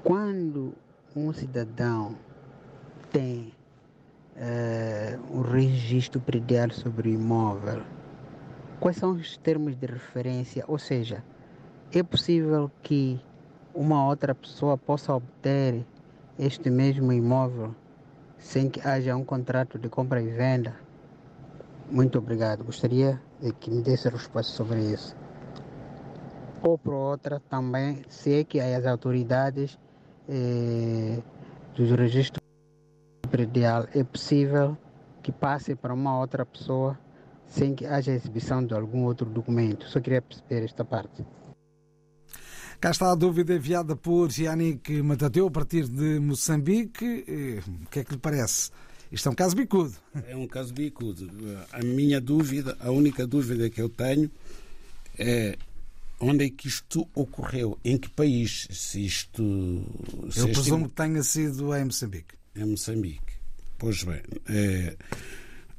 Quando 0.03 0.73
um 1.15 1.33
cidadão 1.33 2.15
tem 3.11 3.54
registro 5.55 6.19
predial 6.19 6.69
sobre 6.71 7.11
imóvel, 7.11 7.81
quais 8.79 8.97
são 8.97 9.11
os 9.11 9.37
termos 9.37 9.75
de 9.75 9.85
referência? 9.85 10.63
Ou 10.67 10.77
seja, 10.77 11.23
é 11.93 12.03
possível 12.03 12.69
que 12.83 13.19
uma 13.73 14.05
outra 14.07 14.35
pessoa 14.35 14.77
possa 14.77 15.13
obter 15.13 15.85
este 16.37 16.69
mesmo 16.69 17.11
imóvel 17.11 17.73
sem 18.37 18.69
que 18.69 18.85
haja 18.85 19.15
um 19.15 19.23
contrato 19.23 19.79
de 19.79 19.89
compra 19.89 20.21
e 20.21 20.27
venda? 20.27 20.75
Muito 21.89 22.17
obrigado. 22.17 22.63
Gostaria 22.63 23.21
de 23.41 23.51
que 23.53 23.71
me 23.71 23.81
desse 23.81 24.09
resposta 24.09 24.51
sobre 24.51 24.81
isso. 24.81 25.15
Ou 26.61 26.77
por 26.77 26.93
outra, 26.93 27.39
também 27.49 28.03
sei 28.09 28.43
que 28.43 28.59
as 28.59 28.85
autoridades 28.85 29.77
eh, 30.27 31.19
dos 31.75 31.91
registros 31.91 32.43
predial 33.29 33.87
é 33.93 34.03
possível 34.03 34.77
que 35.25 35.31
passe 35.31 35.73
para 35.73 35.91
uma 35.91 36.19
outra 36.19 36.45
pessoa 36.45 36.95
sem 37.47 37.73
que 37.73 37.83
haja 37.83 38.11
exibição 38.11 38.63
de 38.63 38.75
algum 38.75 39.05
outro 39.05 39.27
documento. 39.27 39.87
Só 39.89 39.99
queria 39.99 40.21
perceber 40.21 40.63
esta 40.63 40.85
parte. 40.85 41.25
Cá 42.79 42.91
está 42.91 43.11
a 43.11 43.15
dúvida 43.15 43.55
enviada 43.55 43.95
por 43.95 44.29
Yannick 44.31 45.01
Matateu 45.01 45.47
a 45.47 45.51
partir 45.51 45.87
de 45.87 46.19
Moçambique. 46.19 47.25
O 47.83 47.89
que 47.89 47.99
é 47.99 48.03
que 48.03 48.11
lhe 48.11 48.19
parece? 48.19 48.69
Isto 49.11 49.29
é 49.29 49.31
um 49.31 49.35
caso 49.35 49.55
bicudo. 49.55 49.95
É 50.27 50.35
um 50.35 50.47
caso 50.47 50.71
bicudo. 50.71 51.27
A 51.71 51.79
minha 51.79 52.21
dúvida, 52.21 52.77
a 52.79 52.91
única 52.91 53.25
dúvida 53.25 53.67
que 53.67 53.81
eu 53.81 53.89
tenho 53.89 54.29
é 55.17 55.57
onde 56.19 56.45
é 56.45 56.49
que 56.51 56.67
isto 56.67 57.07
ocorreu? 57.15 57.79
Em 57.83 57.97
que 57.97 58.09
país? 58.09 58.67
Se 58.69 59.03
isto. 59.03 59.41
Se 60.29 60.41
eu 60.41 60.49
presumo 60.49 60.87
que 60.87 60.93
tenha 60.93 61.23
sido 61.23 61.75
em 61.75 61.85
Moçambique. 61.85 62.35
Em 62.55 62.65
Moçambique. 62.65 63.24
Pois 63.85 64.01
bem. 64.01 64.19
É, 64.49 64.97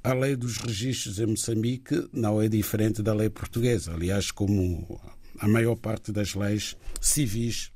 a 0.04 0.14
lei 0.14 0.36
dos 0.36 0.58
registros 0.58 1.18
em 1.18 1.26
Moçambique 1.26 2.08
não 2.12 2.40
é 2.40 2.48
diferente 2.48 3.02
da 3.02 3.12
lei 3.12 3.28
portuguesa. 3.28 3.94
Aliás, 3.94 4.30
como 4.30 5.00
a 5.40 5.48
maior 5.48 5.74
parte 5.74 6.12
das 6.12 6.32
leis 6.36 6.76
civis 7.00 7.72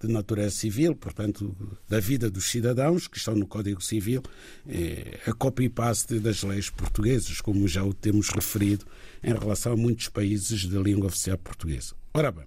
de 0.00 0.08
natureza 0.08 0.56
civil, 0.56 0.96
portanto, 0.96 1.54
da 1.86 2.00
vida 2.00 2.30
dos 2.30 2.50
cidadãos 2.50 3.06
que 3.06 3.18
estão 3.18 3.34
no 3.34 3.46
Código 3.46 3.82
Civil, 3.82 4.22
é 4.66 5.20
a 5.26 5.34
copy-paste 5.34 6.20
das 6.20 6.42
leis 6.42 6.70
portuguesas, 6.70 7.42
como 7.42 7.68
já 7.68 7.84
o 7.84 7.92
temos 7.92 8.30
referido 8.30 8.86
em 9.22 9.34
relação 9.34 9.74
a 9.74 9.76
muitos 9.76 10.08
países 10.08 10.60
de 10.60 10.78
língua 10.78 11.08
oficial 11.08 11.36
portuguesa. 11.36 11.94
Ora 12.14 12.32
bem, 12.32 12.46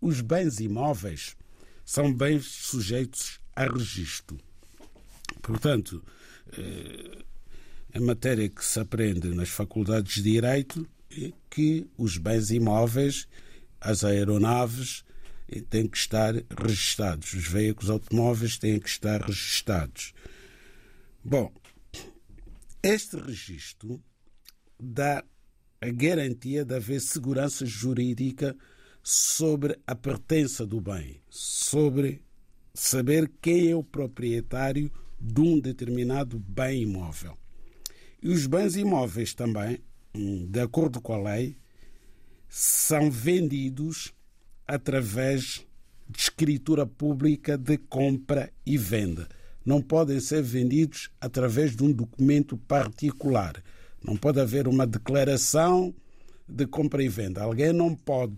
os 0.00 0.22
bens 0.22 0.60
imóveis 0.60 1.36
são 1.84 2.10
bens 2.10 2.46
sujeitos 2.46 3.38
a 3.54 3.66
registro. 3.66 4.38
Portanto, 5.42 6.02
é 7.92 8.00
matéria 8.00 8.48
que 8.48 8.64
se 8.64 8.78
aprende 8.78 9.28
nas 9.28 9.48
faculdades 9.48 10.14
de 10.14 10.22
Direito 10.22 10.88
é 11.10 11.32
que 11.50 11.86
os 11.96 12.18
bens 12.18 12.50
imóveis, 12.50 13.26
as 13.80 14.04
aeronaves, 14.04 15.04
têm 15.70 15.88
que 15.88 15.96
estar 15.96 16.34
registados. 16.56 17.32
Os 17.32 17.46
veículos 17.46 17.90
automóveis 17.90 18.58
têm 18.58 18.78
que 18.78 18.88
estar 18.88 19.22
registados. 19.22 20.12
Bom, 21.24 21.52
este 22.82 23.16
registro 23.16 24.02
dá 24.78 25.24
a 25.80 25.88
garantia 25.88 26.64
de 26.64 26.74
haver 26.74 27.00
segurança 27.00 27.64
jurídica 27.64 28.56
sobre 29.02 29.78
a 29.86 29.94
pertença 29.94 30.66
do 30.66 30.80
bem, 30.80 31.20
sobre 31.30 32.22
saber 32.74 33.30
quem 33.40 33.70
é 33.70 33.74
o 33.74 33.82
proprietário 33.82 34.90
de 35.20 35.40
um 35.40 35.58
determinado 35.58 36.38
bem 36.38 36.82
imóvel. 36.82 37.36
E 38.22 38.28
os 38.28 38.46
bens 38.46 38.76
imóveis 38.76 39.34
também, 39.34 39.78
hum, 40.14 40.46
de 40.46 40.60
acordo 40.60 41.00
com 41.00 41.12
a 41.12 41.34
lei, 41.34 41.56
são 42.48 43.10
vendidos 43.10 44.12
através 44.66 45.64
de 46.08 46.18
escritura 46.18 46.86
pública 46.86 47.56
de 47.58 47.76
compra 47.76 48.52
e 48.64 48.78
venda. 48.78 49.28
Não 49.64 49.82
podem 49.82 50.18
ser 50.20 50.42
vendidos 50.42 51.10
através 51.20 51.76
de 51.76 51.82
um 51.82 51.92
documento 51.92 52.56
particular. 52.56 53.62
Não 54.02 54.16
pode 54.16 54.40
haver 54.40 54.66
uma 54.66 54.86
declaração 54.86 55.94
de 56.48 56.66
compra 56.66 57.02
e 57.02 57.08
venda. 57.08 57.42
Alguém 57.42 57.72
não 57.72 57.94
pode 57.94 58.36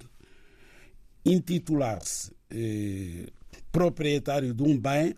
intitular-se 1.24 2.32
eh, 2.50 3.26
proprietário 3.70 4.52
de 4.52 4.62
um 4.62 4.76
bem 4.76 5.14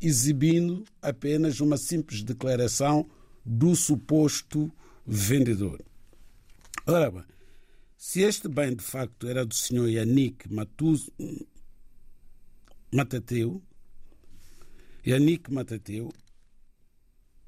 exibindo 0.00 0.84
apenas 1.02 1.60
uma 1.60 1.76
simples 1.76 2.22
declaração 2.22 3.08
do 3.44 3.74
suposto 3.74 4.72
vendedor. 5.06 5.82
Ora 6.86 7.10
bem, 7.10 7.24
se 7.96 8.22
este 8.22 8.48
bem 8.48 8.74
de 8.74 8.82
facto 8.82 9.28
era 9.28 9.44
do 9.44 9.54
senhor 9.54 9.88
Yannick 9.88 10.52
Matuz, 10.52 11.10
Matateu, 12.92 13.62
Yannick 15.06 15.52
Matateu 15.52 16.12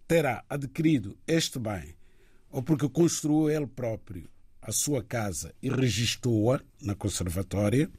terá 0.07 0.45
adquirido 0.49 1.17
este 1.27 1.59
bem 1.59 1.95
ou 2.51 2.63
porque 2.63 2.89
construiu 2.89 3.51
ele 3.51 3.67
próprio 3.67 4.29
a 4.61 4.71
sua 4.71 5.03
casa 5.03 5.53
e 5.61 5.69
registrou-a 5.69 6.61
na 6.81 6.95
conservatória, 6.95 7.91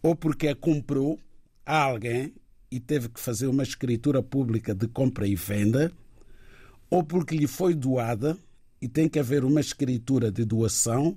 ou 0.00 0.14
porque 0.14 0.46
a 0.46 0.54
comprou 0.54 1.18
a 1.66 1.82
alguém 1.82 2.32
e 2.70 2.78
teve 2.78 3.08
que 3.08 3.20
fazer 3.20 3.46
uma 3.46 3.62
escritura 3.62 4.22
pública 4.22 4.74
de 4.74 4.86
compra 4.88 5.26
e 5.26 5.34
venda, 5.34 5.92
ou 6.90 7.02
porque 7.02 7.36
lhe 7.36 7.46
foi 7.46 7.74
doada 7.74 8.36
e 8.80 8.88
tem 8.88 9.08
que 9.08 9.18
haver 9.18 9.44
uma 9.44 9.60
escritura 9.60 10.30
de 10.30 10.44
doação, 10.44 11.16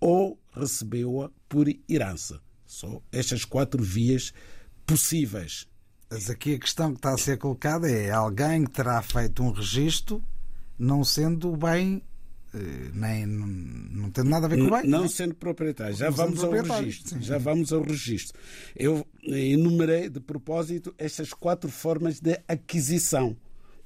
ou 0.00 0.38
recebeu-a 0.52 1.30
por 1.48 1.66
herança. 1.88 2.40
São 2.66 3.02
estas 3.10 3.44
quatro 3.44 3.82
vias 3.82 4.32
possíveis. 4.86 5.66
Mas 6.10 6.28
aqui 6.28 6.54
a 6.54 6.58
questão 6.58 6.92
que 6.92 6.98
está 6.98 7.14
a 7.14 7.18
ser 7.18 7.38
colocada 7.38 7.90
é 7.90 8.10
alguém 8.10 8.64
terá 8.64 9.00
feito 9.02 9.42
um 9.42 9.50
registro 9.50 10.22
não 10.78 11.04
sendo 11.04 11.56
bem 11.56 11.96
eh, 11.96 12.11
nem 12.92 13.26
não 13.26 14.10
tem 14.10 14.24
nada 14.24 14.46
a 14.46 14.48
ver 14.48 14.58
com 14.58 14.66
o 14.66 14.70
bem. 14.70 14.88
Não, 14.88 15.02
não 15.02 15.08
sendo 15.08 15.34
proprietário. 15.34 15.96
Já 15.96 16.10
vamos 16.10 16.42
ao 16.44 16.50
registro. 16.50 17.10
Sim. 17.10 17.22
Já 17.22 17.38
vamos 17.38 17.72
ao 17.72 17.82
registro. 17.82 18.38
Eu 18.76 19.06
enumerei 19.22 20.08
de 20.08 20.20
propósito 20.20 20.94
estas 20.98 21.32
quatro 21.32 21.70
formas 21.70 22.20
de 22.20 22.38
aquisição. 22.46 23.36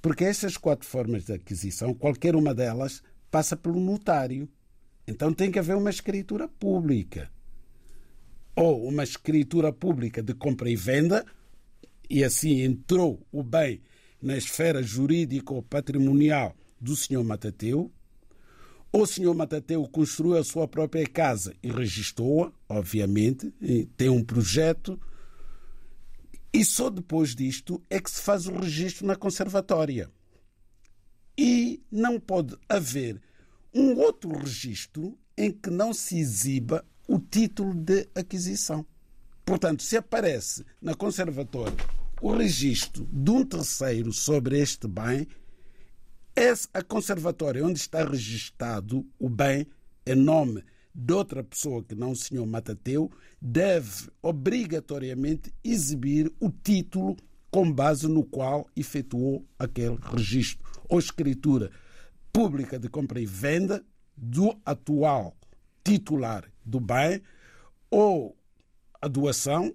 Porque 0.03 0.25
estas 0.25 0.57
quatro 0.57 0.87
formas 0.87 1.25
de 1.25 1.33
aquisição, 1.33 1.95
qualquer 1.95 2.37
uma 2.37 2.55
delas, 2.55 3.03
passa 3.31 3.57
pelo 3.57 3.81
notário. 3.81 4.49
Então 5.07 5.33
tem 5.33 5.51
que 5.51 5.59
haver 5.59 5.77
uma 5.77 5.91
escritura 5.91 6.49
pública. 6.49 7.31
Ou 8.55 8.87
uma 8.89 9.05
escritura 9.05 9.73
pública 9.73 10.23
de 10.23 10.35
compra 10.35 10.71
e 10.71 10.77
venda, 10.77 11.25
e 12.09 12.25
assim 12.25 12.63
entrou 12.63 13.27
o 13.31 13.43
bem 13.43 13.83
na 14.21 14.37
esfera 14.37 14.83
jurídica 14.83 15.53
ou 15.53 15.63
patrimonial 15.63 16.57
do 16.81 16.97
senhor 16.97 17.23
Matateu, 17.23 17.93
o 18.93 19.05
senhor 19.05 19.35
Matateu 19.35 19.87
construiu 19.89 20.39
a 20.39 20.45
sua 20.45 20.67
própria 20.67 21.07
casa 21.07 21.55
e 21.63 21.71
registrou-a, 21.71 22.53
obviamente, 22.69 23.53
tem 23.97 24.09
um 24.09 24.25
projeto, 24.25 24.99
e 26.53 26.65
só 26.65 26.89
depois 26.89 27.35
disto 27.35 27.83
é 27.91 28.01
que 28.01 28.11
se 28.11 28.23
faz 28.23 28.47
o 28.47 28.57
registro 28.57 29.07
na 29.07 29.15
conservatória. 29.17 30.11
E 31.37 31.83
não 31.93 32.19
pode 32.19 32.57
haver 32.67 33.21
um 33.75 33.95
outro 33.99 34.35
registro 34.39 35.19
em 35.37 35.53
que 35.53 35.69
não 35.69 35.93
se 35.93 36.19
exiba 36.19 36.83
o 37.07 37.19
título 37.19 37.75
de 37.75 38.09
aquisição. 38.15 38.87
Portanto, 39.45 39.83
se 39.83 39.99
aparece 39.99 40.65
na 40.81 40.95
conservatória 40.95 41.77
o 42.23 42.35
registro 42.35 43.07
de 43.13 43.31
um 43.31 43.45
terceiro 43.45 44.11
sobre 44.13 44.59
este 44.59 44.89
bem, 44.89 45.29
a 46.75 46.83
conservatória 46.83 47.65
onde 47.65 47.79
está 47.79 48.05
registado 48.05 49.07
o 49.19 49.27
bem 49.27 49.67
em 50.05 50.15
nome 50.15 50.63
de 50.95 51.15
outra 51.15 51.43
pessoa 51.43 51.83
que 51.83 51.95
não 51.95 52.11
o 52.11 52.17
senhor 52.17 52.47
Matateu 52.47 53.11
deve 53.41 54.11
obrigatoriamente 54.21 55.51
exibir 55.65 56.31
o 56.39 56.51
título 56.51 57.17
com 57.51 57.73
base 57.73 58.07
no 58.07 58.23
qual 58.23 58.69
efetuou 58.77 59.47
aquele 59.59 59.97
registro. 60.13 60.63
Ou 60.91 60.99
escritura 60.99 61.71
pública 62.31 62.79
de 62.79 62.91
compra 62.91 63.19
e 63.19 63.25
venda 63.25 63.83
do 64.15 64.55
atual 64.63 65.35
titular 65.83 66.45
do 66.63 66.81
bem 66.81 67.23
ou 67.91 68.37
a 69.01 69.09
doação, 69.09 69.75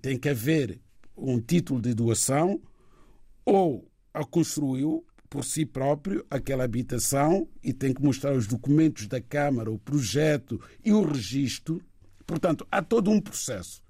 tem 0.00 0.18
que 0.18 0.28
haver 0.28 0.80
um 1.16 1.40
título 1.40 1.80
de 1.80 1.94
doação 1.94 2.60
ou 3.44 3.88
a 4.12 4.24
construiu 4.24 5.06
por 5.32 5.46
si 5.46 5.64
próprio 5.64 6.26
aquela 6.30 6.62
habitação 6.62 7.48
e 7.64 7.72
tem 7.72 7.94
que 7.94 8.02
mostrar 8.02 8.34
os 8.34 8.46
documentos 8.46 9.06
da 9.06 9.18
Câmara, 9.18 9.70
o 9.70 9.78
projeto 9.78 10.60
e 10.84 10.92
o 10.92 11.02
registro. 11.02 11.80
Portanto, 12.26 12.66
há 12.70 12.82
todo 12.82 13.10
um 13.10 13.18
processo. 13.18 13.82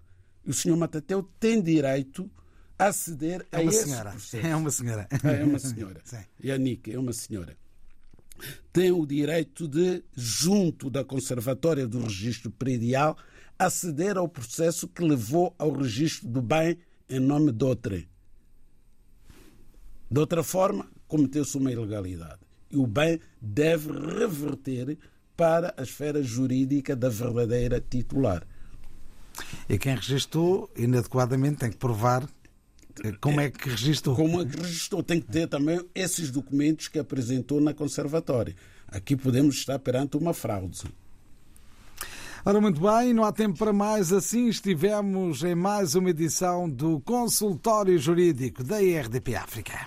E 0.47 0.51
o 0.51 0.55
senhor 0.55 0.77
Matateu 0.77 1.29
tem 1.41 1.61
direito 1.61 2.31
a 2.79 2.87
aceder 2.87 3.45
é 3.51 3.57
a 3.57 3.65
esse 3.65 3.87
senhora. 3.87 4.11
processo. 4.13 4.47
É 4.47 4.55
uma 4.55 4.71
senhora. 4.71 5.09
É 5.11 5.45
uma 5.45 5.59
senhora. 5.59 6.01
Yannick 6.45 6.93
é 6.93 6.99
uma 6.99 7.13
senhora. 7.13 7.57
Tem 8.73 8.93
o 8.93 9.05
direito 9.05 9.67
de, 9.67 10.05
junto 10.15 10.89
da 10.89 11.05
Conservatória 11.05 11.89
do 11.89 12.05
Registro 12.05 12.53
Predial, 12.53 13.19
aceder 13.59 14.17
ao 14.17 14.29
processo 14.29 14.87
que 14.87 15.03
levou 15.03 15.53
ao 15.59 15.73
registro 15.73 16.29
do 16.29 16.41
bem 16.41 16.79
em 17.09 17.19
nome 17.19 17.51
de 17.51 17.65
outrem. 17.65 18.09
De 20.09 20.21
outra 20.21 20.43
forma, 20.43 20.92
cometeu-se 21.13 21.59
uma 21.59 21.71
ilegalidade. 21.71 22.41
E 22.71 22.77
o 22.79 22.87
bem 22.87 23.21
deve 23.39 23.93
reverter 23.93 24.97
para 25.37 25.75
a 25.77 25.83
esfera 25.83 26.23
jurídica 26.23 26.97
da 26.97 27.11
verdadeira 27.11 27.85
titular. 27.87 28.47
E 29.69 29.77
quem 29.77 29.95
registrou 29.95 30.71
inadequadamente 30.75 31.59
tem 31.59 31.71
que 31.71 31.77
provar 31.77 32.27
como 33.21 33.43
é 33.43 33.51
que 33.51 33.69
registrou. 33.69 34.17
Como 34.17 34.41
é 34.41 34.47
que 34.47 34.57
registrou. 34.57 35.03
Tem 35.03 35.21
que 35.21 35.27
ter 35.31 35.47
também 35.49 35.85
esses 35.95 36.31
documentos 36.31 36.89
que 36.89 36.99
apresentou 36.99 37.61
na 37.61 37.75
conservatória. 37.75 38.57
Aqui 38.89 39.15
podemos 39.15 39.57
estar 39.57 39.79
perante 39.81 40.17
uma 40.17 40.33
fraude. 40.33 40.83
Ora, 42.43 42.59
muito 42.59 42.81
bem, 42.81 43.13
não 43.13 43.23
há 43.23 43.33
tempo 43.33 43.59
para 43.59 43.73
mais. 43.73 44.15
Assim 44.15 44.49
estivemos 44.49 45.45
em 45.45 45.55
mais 45.55 45.95
uma 45.95 46.09
edição 46.09 46.71
do 46.71 47.01
Consultório 47.01 47.99
Jurídico 47.99 48.65
da 48.65 48.81
IRDP 48.81 49.35
África. 49.37 49.87